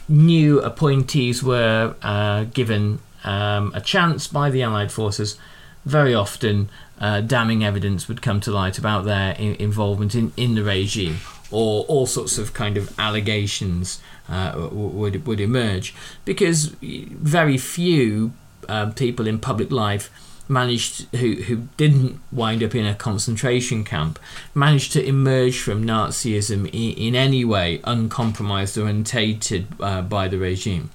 new 0.07 0.59
appointees 0.61 1.41
were 1.43 1.95
uh, 2.01 2.43
given 2.45 2.99
um, 3.23 3.71
a 3.73 3.81
chance 3.81 4.27
by 4.27 4.49
the 4.49 4.61
Allied 4.61 4.91
forces, 4.91 5.37
very 5.85 6.13
often 6.13 6.69
uh, 6.99 7.21
damning 7.21 7.63
evidence 7.63 8.07
would 8.07 8.21
come 8.21 8.39
to 8.41 8.51
light 8.51 8.77
about 8.77 9.03
their 9.05 9.33
in- 9.33 9.55
involvement 9.55 10.13
in, 10.15 10.31
in 10.37 10.55
the 10.55 10.63
regime, 10.63 11.17
or 11.49 11.83
all 11.85 12.05
sorts 12.05 12.37
of 12.37 12.53
kind 12.53 12.77
of 12.77 12.97
allegations 12.99 13.99
uh, 14.29 14.69
would 14.71 15.25
would 15.25 15.39
emerge. 15.39 15.93
Because 16.23 16.67
very 16.81 17.57
few 17.57 18.33
uh, 18.69 18.91
people 18.91 19.27
in 19.27 19.39
public 19.39 19.71
life 19.71 20.11
managed 20.53 21.07
who 21.15 21.33
who 21.43 21.67
didn't 21.77 22.19
wind 22.31 22.63
up 22.63 22.75
in 22.75 22.85
a 22.85 22.95
concentration 22.95 23.83
camp 23.83 24.19
managed 24.53 24.93
to 24.93 25.05
emerge 25.05 25.59
from 25.59 25.83
Nazism 25.83 26.67
in, 26.67 26.97
in 26.97 27.15
any 27.15 27.43
way 27.43 27.81
uncompromised 27.83 28.77
or 28.77 28.87
untainted 28.87 29.67
uh, 29.79 30.01
by 30.01 30.27
the 30.27 30.37
regime. 30.37 30.91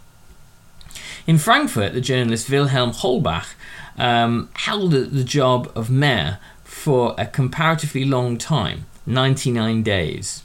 In 1.26 1.36
Frankfurt, 1.36 1.92
the 1.92 2.00
journalist 2.00 2.48
Wilhelm 2.48 2.92
Hollbach 2.92 3.54
um, 3.98 4.48
held 4.54 4.92
the 4.92 5.24
job 5.24 5.70
of 5.74 5.90
mayor 5.90 6.38
for 6.64 7.14
a 7.18 7.26
comparatively 7.26 8.04
long 8.04 8.38
time 8.38 8.86
99 9.04 9.82
days. 9.82 10.44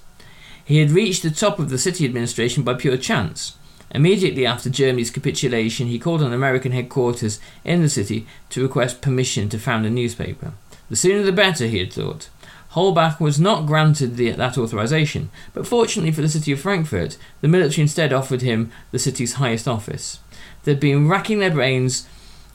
He 0.66 0.80
had 0.80 0.92
reached 0.92 1.24
the 1.24 1.30
top 1.30 1.60
of 1.60 1.70
the 1.70 1.78
city 1.78 2.06
administration 2.06 2.64
by 2.64 2.74
pure 2.74 2.98
chance. 2.98 3.58
Immediately 3.94 4.46
after 4.46 4.70
Germany's 4.70 5.12
capitulation, 5.12 5.88
he 5.88 6.00
called 6.00 6.24
on 6.24 6.34
American 6.34 6.72
headquarters 6.72 7.40
in 7.64 7.82
the 7.82 7.90
city 7.90 8.26
to 8.50 8.64
request 8.64 9.02
permission 9.02 9.50
to 9.50 9.60
found 9.60 9.86
a 9.86 9.90
newspaper. 9.90 10.54
The 10.90 10.96
sooner 10.96 11.24
the 11.24 11.32
better, 11.32 11.68
he 11.68 11.80
had 11.80 11.94
thought. 11.94 12.30
Hollbach 12.72 13.20
was 13.20 13.40
not 13.40 13.68
granted 13.68 14.18
the, 14.18 14.32
that 14.32 14.58
authorization, 14.58 15.30
but 15.54 15.68
fortunately 15.68 16.12
for 16.12 16.22
the 16.22 16.30
city 16.30 16.52
of 16.52 16.60
Frankfurt, 16.60 17.18
the 17.42 17.48
military 17.48 17.84
instead 17.84 18.12
offered 18.12 18.42
him 18.42 18.72
the 18.92 18.98
city's 18.98 19.34
highest 19.34 19.68
office. 19.68 20.20
They'd 20.64 20.80
been 20.80 21.08
racking 21.08 21.40
their 21.40 21.52
brains 21.52 22.08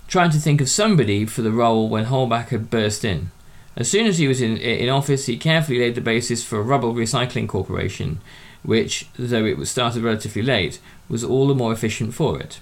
trying 0.08 0.30
to 0.30 0.38
think 0.38 0.60
of 0.60 0.68
somebody 0.68 1.24
for 1.24 1.42
the 1.42 1.52
role 1.52 1.88
when 1.88 2.06
Hollbach 2.06 2.48
had 2.48 2.70
burst 2.70 3.04
in. 3.04 3.30
As 3.76 3.88
soon 3.88 4.06
as 4.06 4.18
he 4.18 4.26
was 4.26 4.40
in, 4.40 4.56
in 4.56 4.88
office, 4.88 5.26
he 5.26 5.36
carefully 5.36 5.78
laid 5.78 5.94
the 5.94 6.00
basis 6.00 6.42
for 6.42 6.58
a 6.58 6.62
rubble 6.62 6.94
recycling 6.94 7.46
corporation, 7.46 8.20
which, 8.62 9.06
though 9.18 9.44
it 9.44 9.56
was 9.56 9.70
started 9.70 10.02
relatively 10.02 10.42
late, 10.42 10.80
was 11.08 11.24
all 11.24 11.48
the 11.48 11.54
more 11.54 11.72
efficient 11.72 12.14
for 12.14 12.40
it. 12.40 12.60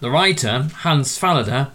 The 0.00 0.10
writer, 0.10 0.68
Hans 0.78 1.18
Fallada, 1.18 1.70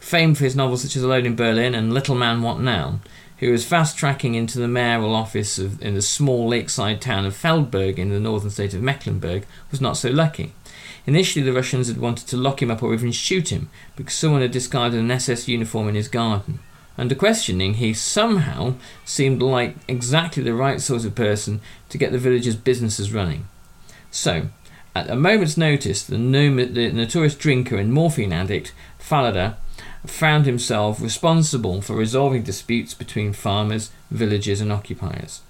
famed 0.00 0.38
for 0.38 0.44
his 0.44 0.56
novels 0.56 0.82
such 0.82 0.96
as 0.96 1.02
Alone 1.02 1.26
in 1.26 1.36
Berlin 1.36 1.74
and 1.74 1.92
Little 1.92 2.14
Man 2.14 2.42
What 2.42 2.60
Now, 2.60 3.00
who 3.38 3.52
was 3.52 3.64
fast 3.64 3.96
tracking 3.96 4.34
into 4.34 4.58
the 4.58 4.68
mayoral 4.68 5.14
office 5.14 5.58
of, 5.58 5.80
in 5.80 5.94
the 5.94 6.02
small 6.02 6.48
lakeside 6.48 7.00
town 7.00 7.24
of 7.24 7.36
Feldberg 7.36 7.98
in 7.98 8.10
the 8.10 8.18
northern 8.18 8.50
state 8.50 8.74
of 8.74 8.82
Mecklenburg, 8.82 9.46
was 9.70 9.80
not 9.80 9.96
so 9.96 10.10
lucky. 10.10 10.52
Initially, 11.06 11.44
the 11.44 11.52
Russians 11.52 11.88
had 11.88 11.98
wanted 11.98 12.26
to 12.28 12.36
lock 12.36 12.60
him 12.60 12.70
up 12.70 12.82
or 12.82 12.92
even 12.92 13.12
shoot 13.12 13.50
him 13.50 13.70
because 13.96 14.14
someone 14.14 14.42
had 14.42 14.50
discarded 14.50 14.98
an 14.98 15.10
SS 15.10 15.48
uniform 15.48 15.88
in 15.88 15.94
his 15.94 16.08
garden. 16.08 16.58
Under 16.98 17.14
questioning, 17.14 17.74
he 17.74 17.94
somehow 17.94 18.74
seemed 19.04 19.40
like 19.40 19.76
exactly 19.86 20.42
the 20.42 20.52
right 20.52 20.80
sort 20.80 21.04
of 21.04 21.14
person 21.14 21.60
to 21.90 21.96
get 21.96 22.10
the 22.10 22.18
village's 22.18 22.56
businesses 22.56 23.12
running. 23.12 23.46
So, 24.10 24.48
at 24.96 25.08
a 25.08 25.14
moment's 25.14 25.56
notice, 25.56 26.02
the, 26.02 26.18
notorious 26.18 27.36
drinker 27.36 27.76
and 27.76 27.92
morphine 27.92 28.32
addict, 28.32 28.74
Fallada, 28.98 29.54
found 30.04 30.44
himself 30.44 31.00
responsible 31.00 31.80
for 31.82 31.94
resolving 31.94 32.42
disputes 32.42 32.94
between 32.94 33.32
farmers, 33.32 33.90
villagers, 34.10 34.60
and 34.60 34.72
occupiers. 34.72 35.42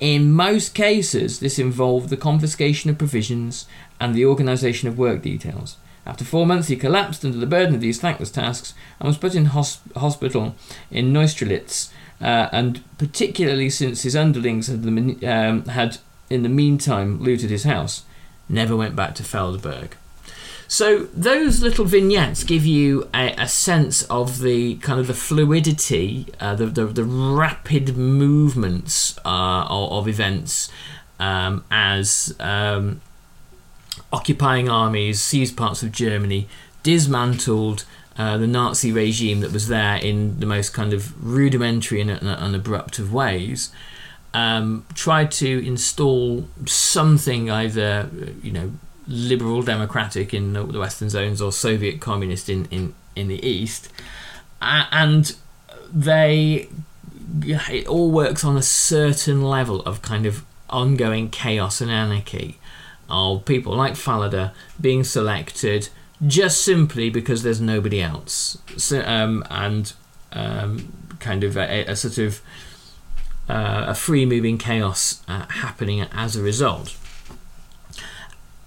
In 0.00 0.32
most 0.32 0.74
cases, 0.74 1.38
this 1.38 1.58
involved 1.58 2.08
the 2.08 2.16
confiscation 2.16 2.90
of 2.90 2.98
provisions 2.98 3.66
and 4.00 4.14
the 4.14 4.24
organisation 4.24 4.88
of 4.88 4.98
work 4.98 5.22
details. 5.22 5.76
After 6.10 6.24
four 6.24 6.44
months, 6.44 6.66
he 6.66 6.74
collapsed 6.74 7.24
under 7.24 7.38
the 7.38 7.46
burden 7.46 7.76
of 7.76 7.80
these 7.80 8.00
thankless 8.00 8.32
tasks 8.32 8.74
and 8.98 9.06
was 9.06 9.16
put 9.16 9.36
in 9.36 9.46
hosp- 9.46 9.94
hospital 9.94 10.56
in 10.90 11.12
Neustrelitz. 11.12 11.92
Uh, 12.20 12.48
and 12.50 12.82
particularly 12.98 13.70
since 13.70 14.02
his 14.02 14.16
underlings 14.16 14.66
had, 14.66 14.84
um, 14.84 15.64
had, 15.66 15.98
in 16.28 16.42
the 16.42 16.48
meantime, 16.48 17.22
looted 17.22 17.48
his 17.48 17.62
house, 17.62 18.02
never 18.48 18.74
went 18.74 18.96
back 18.96 19.14
to 19.14 19.22
Feldberg. 19.22 19.92
So 20.66 21.04
those 21.14 21.62
little 21.62 21.84
vignettes 21.84 22.42
give 22.42 22.66
you 22.66 23.08
a, 23.14 23.32
a 23.38 23.46
sense 23.46 24.02
of 24.04 24.40
the 24.40 24.78
kind 24.78 24.98
of 24.98 25.06
the 25.06 25.14
fluidity, 25.14 26.26
uh, 26.40 26.56
the, 26.56 26.66
the, 26.66 26.86
the 26.86 27.04
rapid 27.04 27.96
movements 27.96 29.16
uh, 29.24 29.64
of, 29.68 29.92
of, 29.92 30.08
events 30.08 30.70
um, 31.20 31.64
as 31.70 32.34
um, 32.40 33.00
occupying 34.12 34.68
armies 34.68 35.20
seized 35.20 35.56
parts 35.56 35.82
of 35.82 35.92
Germany, 35.92 36.48
dismantled 36.82 37.84
uh, 38.16 38.36
the 38.36 38.46
Nazi 38.46 38.92
regime 38.92 39.40
that 39.40 39.52
was 39.52 39.68
there 39.68 39.96
in 39.96 40.40
the 40.40 40.46
most 40.46 40.74
kind 40.74 40.92
of 40.92 41.24
rudimentary 41.24 42.00
and, 42.00 42.10
and 42.10 42.56
abrupt 42.56 42.98
of 42.98 43.12
ways. 43.12 43.70
Um, 44.32 44.84
tried 44.94 45.30
to 45.32 45.66
install 45.66 46.48
something 46.66 47.50
either, 47.50 48.08
you 48.42 48.52
know, 48.52 48.72
liberal 49.08 49.62
democratic 49.62 50.32
in 50.32 50.52
the 50.52 50.64
western 50.64 51.10
zones 51.10 51.42
or 51.42 51.50
Soviet 51.50 52.00
communist 52.00 52.48
in, 52.48 52.66
in, 52.66 52.94
in 53.16 53.28
the 53.28 53.44
east. 53.44 53.90
Uh, 54.62 54.84
and 54.92 55.34
they 55.92 56.68
it 57.42 57.86
all 57.86 58.10
works 58.10 58.44
on 58.44 58.56
a 58.56 58.62
certain 58.62 59.42
level 59.42 59.80
of 59.82 60.02
kind 60.02 60.26
of 60.26 60.44
ongoing 60.68 61.30
chaos 61.30 61.80
and 61.80 61.90
anarchy 61.90 62.58
of 63.10 63.44
people 63.44 63.74
like 63.74 63.94
Fallada 63.94 64.52
being 64.80 65.04
selected 65.04 65.88
just 66.26 66.62
simply 66.62 67.10
because 67.10 67.42
there's 67.42 67.60
nobody 67.60 68.02
else. 68.02 68.58
So, 68.76 69.02
um, 69.02 69.44
and 69.50 69.92
um, 70.32 70.92
kind 71.18 71.44
of 71.44 71.56
a, 71.56 71.84
a 71.84 71.96
sort 71.96 72.18
of 72.18 72.40
uh, 73.48 73.86
a 73.88 73.94
free 73.94 74.26
moving 74.26 74.58
chaos 74.58 75.22
uh, 75.28 75.46
happening 75.48 76.00
as 76.12 76.36
a 76.36 76.42
result. 76.42 76.96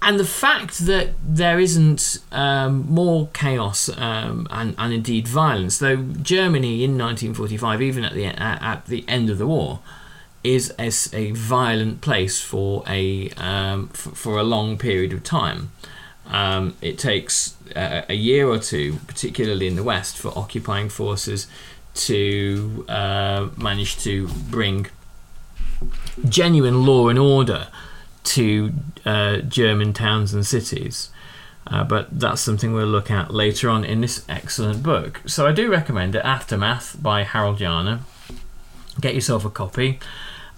And 0.02 0.20
the 0.20 0.26
fact 0.26 0.80
that 0.80 1.14
there 1.26 1.58
isn't 1.58 2.18
um, 2.30 2.84
more 2.90 3.30
chaos 3.32 3.88
um, 3.96 4.46
and, 4.50 4.74
and 4.76 4.92
indeed 4.92 5.26
violence, 5.26 5.78
though 5.78 5.96
Germany 5.96 6.84
in 6.84 6.98
1945, 6.98 7.80
even 7.80 8.04
at 8.04 8.12
the 8.12 8.26
at 8.26 8.84
the 8.84 9.06
end 9.08 9.30
of 9.30 9.38
the 9.38 9.46
war, 9.46 9.80
is 10.44 10.70
as 10.70 11.12
a 11.14 11.32
violent 11.32 12.02
place 12.02 12.40
for 12.40 12.84
a 12.86 13.30
um, 13.30 13.90
f- 13.92 14.12
for 14.14 14.38
a 14.38 14.44
long 14.44 14.78
period 14.78 15.12
of 15.12 15.24
time. 15.24 15.72
Um, 16.26 16.76
it 16.80 16.98
takes 16.98 17.56
a, 17.74 18.04
a, 18.08 18.14
year 18.14 18.48
or 18.48 18.58
two, 18.58 18.98
particularly 19.06 19.66
in 19.66 19.76
the 19.76 19.82
West, 19.82 20.16
for 20.16 20.32
occupying 20.36 20.88
forces 20.88 21.46
to 21.94 22.84
uh, 22.88 23.48
manage 23.58 23.98
to 24.04 24.28
bring 24.28 24.86
genuine 26.26 26.86
law 26.86 27.08
and 27.08 27.18
order 27.18 27.68
to 28.24 28.72
uh, 29.04 29.38
German 29.38 29.92
towns 29.92 30.32
and 30.32 30.46
cities. 30.46 31.10
Uh, 31.66 31.84
but 31.84 32.08
that's 32.18 32.40
something 32.40 32.74
we'll 32.74 32.86
look 32.86 33.10
at 33.10 33.32
later 33.32 33.70
on 33.70 33.84
in 33.84 34.00
this 34.00 34.24
excellent 34.28 34.82
book. 34.82 35.22
So 35.26 35.46
I 35.46 35.52
do 35.52 35.70
recommend 35.70 36.14
it 36.14 36.24
Aftermath 36.24 37.02
by 37.02 37.22
Harald 37.22 37.58
Jähner. 37.58 38.00
Get 39.00 39.14
yourself 39.14 39.44
a 39.44 39.50
copy. 39.50 39.98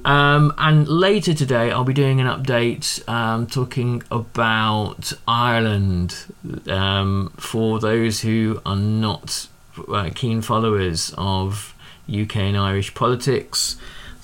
Um, 0.04 0.52
and 0.58 0.86
later 0.86 1.34
today, 1.34 1.70
I'll 1.70 1.84
be 1.84 1.94
doing 1.94 2.20
an 2.20 2.26
update 2.26 3.06
um, 3.08 3.46
talking 3.46 4.02
about 4.10 5.12
Ireland 5.26 6.32
um, 6.68 7.32
for 7.36 7.80
those 7.80 8.20
who 8.20 8.60
are 8.64 8.76
not 8.76 9.48
uh, 9.88 10.10
keen 10.14 10.42
followers 10.42 11.12
of 11.18 11.74
UK 12.08 12.36
and 12.36 12.56
Irish 12.56 12.94
politics 12.94 13.76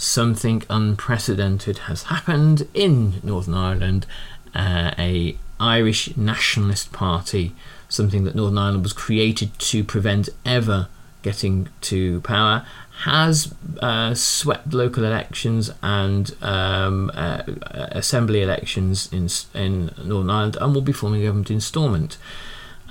something 0.02 0.64
unprecedented 0.68 1.78
has 1.78 2.04
happened 2.04 2.66
in 2.74 3.14
Northern 3.22 3.54
Ireland. 3.54 4.06
Uh, 4.54 4.92
a 4.98 5.36
Irish 5.60 6.16
nationalist 6.16 6.92
party, 6.92 7.54
something 7.88 8.24
that 8.24 8.34
Northern 8.34 8.58
Ireland 8.58 8.82
was 8.82 8.92
created 8.92 9.56
to 9.60 9.84
prevent 9.84 10.28
ever 10.44 10.88
getting 11.22 11.68
to 11.82 12.20
power, 12.22 12.66
has 13.04 13.52
uh, 13.80 14.14
swept 14.14 14.72
local 14.72 15.04
elections 15.04 15.70
and 15.82 16.36
um, 16.40 17.10
uh, 17.14 17.42
assembly 17.90 18.42
elections 18.42 19.12
in 19.12 19.28
in 19.60 19.90
Northern 20.04 20.30
Ireland, 20.30 20.56
and 20.60 20.74
will 20.74 20.82
be 20.82 20.92
forming 20.92 21.22
a 21.22 21.24
government 21.24 21.50
in 21.50 21.60
Stormont. 21.60 22.16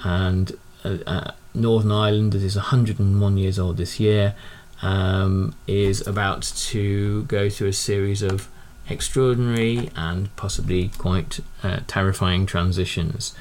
And 0.03 0.57
uh, 0.83 0.97
uh, 1.07 1.31
Northern 1.53 1.91
Ireland, 1.91 2.33
that 2.33 2.41
is 2.41 2.55
101 2.55 3.37
years 3.37 3.57
old 3.57 3.77
this 3.77 3.99
year, 3.99 4.35
um, 4.81 5.55
is 5.65 6.05
about 6.05 6.41
to 6.41 7.23
go 7.23 7.49
through 7.49 7.69
a 7.69 7.73
series 7.73 8.21
of 8.21 8.49
extraordinary 8.89 9.91
and 9.95 10.35
possibly 10.35 10.89
quite 10.97 11.39
uh, 11.63 11.79
terrifying 11.87 12.45
transitions. 12.45 13.33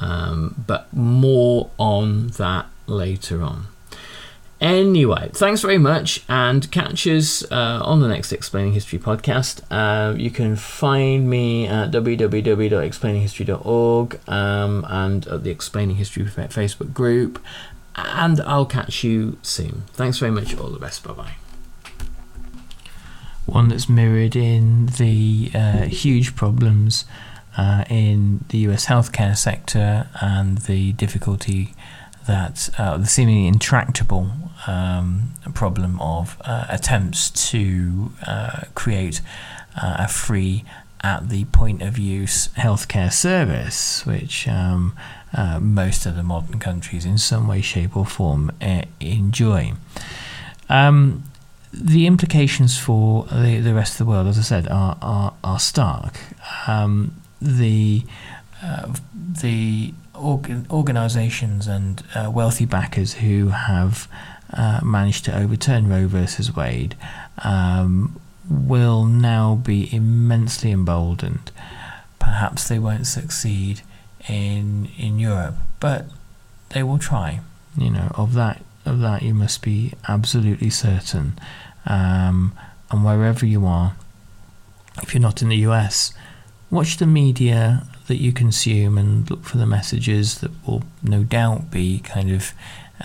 Um, 0.00 0.64
but 0.66 0.92
more 0.92 1.70
on 1.78 2.28
that 2.28 2.66
later 2.86 3.42
on. 3.42 3.68
Anyway, 4.60 5.30
thanks 5.34 5.60
very 5.60 5.78
much, 5.78 6.24
and 6.28 6.68
catch 6.72 7.06
us 7.06 7.44
uh, 7.52 7.78
on 7.82 8.00
the 8.00 8.08
next 8.08 8.32
Explaining 8.32 8.72
History 8.72 8.98
podcast. 8.98 9.60
Uh, 9.70 10.16
you 10.16 10.30
can 10.30 10.56
find 10.56 11.30
me 11.30 11.68
at 11.68 11.92
www.explaininghistory.org 11.92 14.20
um, 14.28 14.84
and 14.88 15.28
at 15.28 15.44
the 15.44 15.50
Explaining 15.50 15.94
History 15.96 16.24
Facebook 16.24 16.92
group 16.92 17.38
and 17.98 18.40
I'll 18.42 18.66
catch 18.66 19.02
you 19.02 19.38
soon. 19.42 19.82
Thanks 19.92 20.18
very 20.18 20.30
much. 20.30 20.56
All 20.56 20.68
the 20.68 20.78
best. 20.78 21.02
Bye 21.02 21.12
bye. 21.12 21.32
One 23.46 23.68
that's 23.68 23.88
mirrored 23.88 24.36
in 24.36 24.86
the 24.98 25.50
uh, 25.54 25.82
huge 25.84 26.36
problems 26.36 27.04
uh, 27.56 27.84
in 27.88 28.44
the 28.50 28.58
US 28.58 28.86
healthcare 28.86 29.36
sector 29.36 30.08
and 30.20 30.58
the 30.58 30.92
difficulty 30.92 31.74
that 32.26 32.68
uh, 32.78 32.98
the 32.98 33.06
seemingly 33.06 33.46
intractable 33.46 34.30
um, 34.68 35.30
problem 35.54 36.00
of 36.00 36.36
uh, 36.44 36.66
attempts 36.68 37.30
to 37.50 38.12
uh, 38.26 38.62
create 38.74 39.20
uh, 39.80 39.96
a 40.00 40.08
free 40.08 40.64
at 41.00 41.28
the 41.28 41.44
point 41.46 41.80
of 41.80 41.96
use 41.96 42.48
healthcare 42.48 43.12
service, 43.12 44.04
which 44.04 44.48
um, 44.48 44.94
uh, 45.32 45.58
most 45.60 46.06
of 46.06 46.16
the 46.16 46.22
modern 46.22 46.58
countries, 46.58 47.04
in 47.04 47.18
some 47.18 47.46
way, 47.46 47.60
shape, 47.60 47.96
or 47.96 48.04
form, 48.04 48.50
uh, 48.60 48.82
enjoy. 49.00 49.72
Um, 50.68 51.24
the 51.72 52.06
implications 52.06 52.78
for 52.78 53.24
the, 53.24 53.60
the 53.60 53.74
rest 53.74 53.92
of 53.92 53.98
the 53.98 54.10
world, 54.10 54.26
as 54.26 54.38
I 54.38 54.42
said, 54.42 54.68
are 54.68 54.96
are, 55.00 55.34
are 55.44 55.58
stark. 55.58 56.18
Um, 56.66 57.14
the 57.40 58.04
uh, 58.62 58.92
the 59.42 59.94
org- 60.14 60.66
organisations 60.70 61.66
and 61.66 62.02
uh, 62.14 62.30
wealthy 62.34 62.64
backers 62.64 63.14
who 63.14 63.48
have 63.48 64.08
uh, 64.52 64.80
managed 64.82 65.24
to 65.26 65.36
overturn 65.36 65.88
Roe 65.88 66.06
versus 66.06 66.54
Wade 66.54 66.96
um, 67.44 68.18
will 68.48 69.04
now 69.04 69.56
be 69.56 69.94
immensely 69.94 70.70
emboldened. 70.70 71.50
Perhaps 72.18 72.68
they 72.68 72.78
won't 72.78 73.06
succeed 73.06 73.82
in 74.28 74.88
in 74.98 75.18
Europe, 75.18 75.56
but 75.80 76.06
they 76.70 76.82
will 76.82 76.98
try. 76.98 77.40
You 77.76 77.90
know, 77.90 78.10
of 78.14 78.34
that 78.34 78.62
of 78.84 79.00
that 79.00 79.22
you 79.22 79.34
must 79.34 79.62
be 79.62 79.92
absolutely 80.08 80.70
certain. 80.70 81.38
Um, 81.86 82.52
and 82.90 83.04
wherever 83.04 83.44
you 83.46 83.66
are, 83.66 83.94
if 85.02 85.14
you're 85.14 85.20
not 85.20 85.42
in 85.42 85.48
the 85.48 85.56
US, 85.68 86.12
watch 86.70 86.96
the 86.96 87.06
media 87.06 87.86
that 88.06 88.16
you 88.16 88.32
consume 88.32 88.96
and 88.98 89.30
look 89.30 89.44
for 89.44 89.58
the 89.58 89.66
messages 89.66 90.38
that 90.40 90.50
will 90.66 90.82
no 91.02 91.22
doubt 91.22 91.70
be 91.70 92.00
kind 92.00 92.30
of 92.30 92.52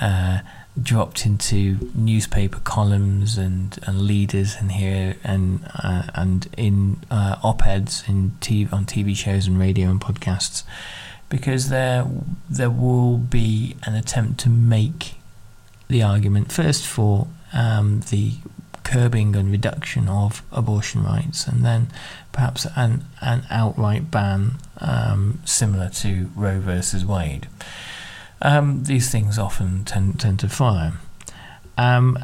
uh, 0.01 0.39
dropped 0.81 1.25
into 1.25 1.91
newspaper 1.93 2.59
columns 2.59 3.37
and, 3.37 3.77
and 3.85 4.01
leaders 4.01 4.55
and 4.59 4.71
here 4.71 5.15
and 5.23 5.59
uh, 5.83 6.03
and 6.15 6.47
in 6.57 6.99
uh, 7.11 7.37
op-eds 7.43 8.03
in 8.07 8.31
TV, 8.41 8.71
on 8.73 8.85
TV 8.85 9.15
shows 9.15 9.45
and 9.47 9.59
radio 9.59 9.89
and 9.89 10.01
podcasts 10.01 10.63
because 11.29 11.69
there 11.69 12.05
there 12.49 12.69
will 12.69 13.17
be 13.17 13.75
an 13.83 13.95
attempt 13.95 14.39
to 14.39 14.49
make 14.49 15.15
the 15.87 16.01
argument 16.01 16.51
first 16.51 16.85
for 16.85 17.27
um, 17.53 18.01
the 18.09 18.33
curbing 18.83 19.35
and 19.35 19.51
reduction 19.51 20.07
of 20.07 20.43
abortion 20.51 21.03
rights, 21.03 21.47
and 21.47 21.65
then 21.65 21.87
perhaps 22.31 22.67
an 22.75 23.05
an 23.21 23.43
outright 23.49 24.11
ban 24.11 24.53
um, 24.79 25.39
similar 25.45 25.89
to 25.89 26.29
Roe 26.35 26.59
versus 26.59 27.05
Wade. 27.05 27.47
Um, 28.43 28.83
these 28.83 29.09
things 29.09 29.39
often 29.39 29.85
tend 29.85 30.19
tend 30.19 30.39
to 30.41 30.49
follow, 30.49 30.91
um, 31.77 32.19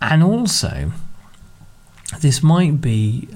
and 0.00 0.22
also 0.22 0.92
this 2.20 2.42
might 2.42 2.80
be 2.80 3.28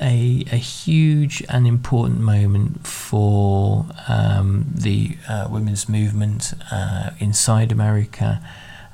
a, 0.00 0.44
a 0.52 0.56
huge 0.56 1.42
and 1.48 1.66
important 1.66 2.20
moment 2.20 2.86
for 2.86 3.86
um, 4.06 4.66
the 4.74 5.16
uh, 5.28 5.48
women's 5.50 5.88
movement 5.88 6.52
uh, 6.70 7.10
inside 7.18 7.72
America 7.72 8.40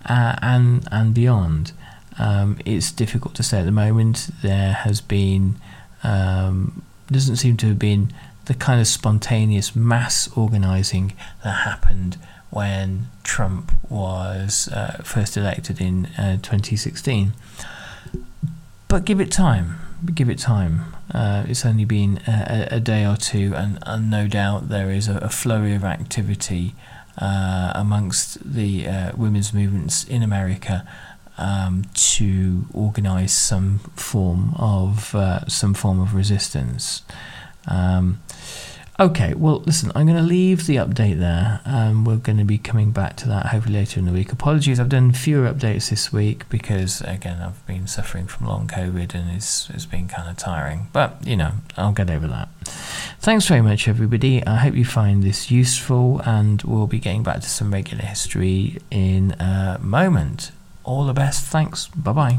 uh, 0.07 0.37
and 0.41 0.87
and 0.91 1.15
beyond. 1.15 1.73
Um, 2.17 2.59
it's 2.65 2.93
difficult 2.93 3.35
to 3.35 3.43
say 3.43 3.59
at 3.59 3.65
the 3.65 3.73
moment. 3.73 4.31
There 4.43 4.73
has 4.73 5.01
been 5.01 5.57
um, 6.05 6.83
doesn't 7.09 7.37
seem 7.37 7.57
to 7.59 7.69
have 7.69 7.79
been 7.79 8.13
the 8.45 8.55
kind 8.55 8.81
of 8.81 8.87
spontaneous 8.87 9.75
mass 9.75 10.29
organizing 10.37 11.15
that 11.43 11.65
happened 11.65 12.19
when 12.55 13.09
Trump 13.25 13.73
was 13.91 14.69
uh, 14.69 15.03
first 15.05 15.37
elected 15.37 15.81
in 15.81 16.07
uh, 16.19 16.37
2016. 16.37 17.33
But 18.89 19.05
give 19.05 19.21
it 19.21 19.33
time. 19.33 19.81
Give 20.15 20.31
it 20.31 20.39
time. 20.39 20.95
Uh, 21.13 21.45
it's 21.49 21.67
only 21.67 21.85
been 21.85 22.21
a, 22.27 22.69
a, 22.73 22.81
day 22.81 23.05
or 23.05 23.17
two, 23.17 23.55
and, 23.55 23.79
and 23.83 24.11
no 24.11 24.27
doubt 24.29 24.69
there 24.69 24.91
is 24.91 25.09
a, 25.09 25.19
a 25.19 25.29
flurry 25.29 25.75
of 25.75 25.85
activity 25.85 26.75
uh, 27.19 27.73
amongst 27.75 28.53
the 28.53 28.87
uh, 28.87 29.13
women's 29.17 29.53
movements 29.53 30.05
in 30.05 30.23
America 30.23 30.87
um, 31.37 31.85
to 31.95 32.67
organise 32.73 33.33
some 33.33 33.81
form 33.97 34.55
of 34.57 35.15
uh, 35.15 35.47
some 35.47 35.75
form 35.75 36.01
of 36.01 36.15
resistance. 36.15 37.03
Um, 37.67 38.21
Okay, 39.01 39.35
well, 39.35 39.59
listen, 39.67 39.91
I'm 39.97 40.07
going 40.07 40.17
to 40.17 40.23
leave 40.23 40.67
the 40.67 40.77
update 40.77 41.19
there. 41.19 41.61
Um, 41.65 42.05
we're 42.05 42.15
going 42.15 42.39
to 42.39 42.45
be 42.45 42.59
coming 42.59 42.93
back 42.93 43.17
to 43.17 43.29
that 43.29 43.47
hopefully 43.47 43.75
later 43.75 43.99
in 43.99 44.07
the 44.07 44.13
week. 44.13 44.31
Apologies, 44.31 44.79
I've 44.79 44.89
done 44.89 45.11
fewer 45.11 45.53
updates 45.53 45.91
this 45.91 46.13
week 46.13 46.49
because, 46.49 47.01
again, 47.01 47.43
I've 47.43 47.67
been 47.67 47.89
suffering 47.89 48.29
from 48.29 48.47
long 48.47 48.69
COVID 48.69 49.13
and 49.17 49.35
it's, 49.35 49.69
it's 49.71 49.85
been 49.85 50.07
kind 50.07 50.29
of 50.29 50.37
tiring. 50.37 50.87
But, 50.93 51.27
you 51.27 51.37
know, 51.37 51.55
I'll 51.77 51.91
get 51.91 52.09
over 52.09 52.29
that. 52.29 52.49
Thanks 53.19 53.49
very 53.49 53.63
much, 53.63 53.89
everybody. 53.89 54.47
I 54.47 54.59
hope 54.59 54.77
you 54.77 54.85
find 54.85 55.25
this 55.25 55.51
useful 55.51 56.21
and 56.25 56.63
we'll 56.63 56.87
be 56.87 57.01
getting 57.01 57.25
back 57.25 57.41
to 57.41 57.49
some 57.49 57.73
regular 57.73 58.05
history 58.05 58.79
in 58.93 59.33
a 59.41 59.79
moment. 59.83 60.53
All 60.85 61.05
the 61.05 61.15
best. 61.15 61.47
Thanks. 61.47 61.89
Bye 61.89 62.13
bye. 62.13 62.39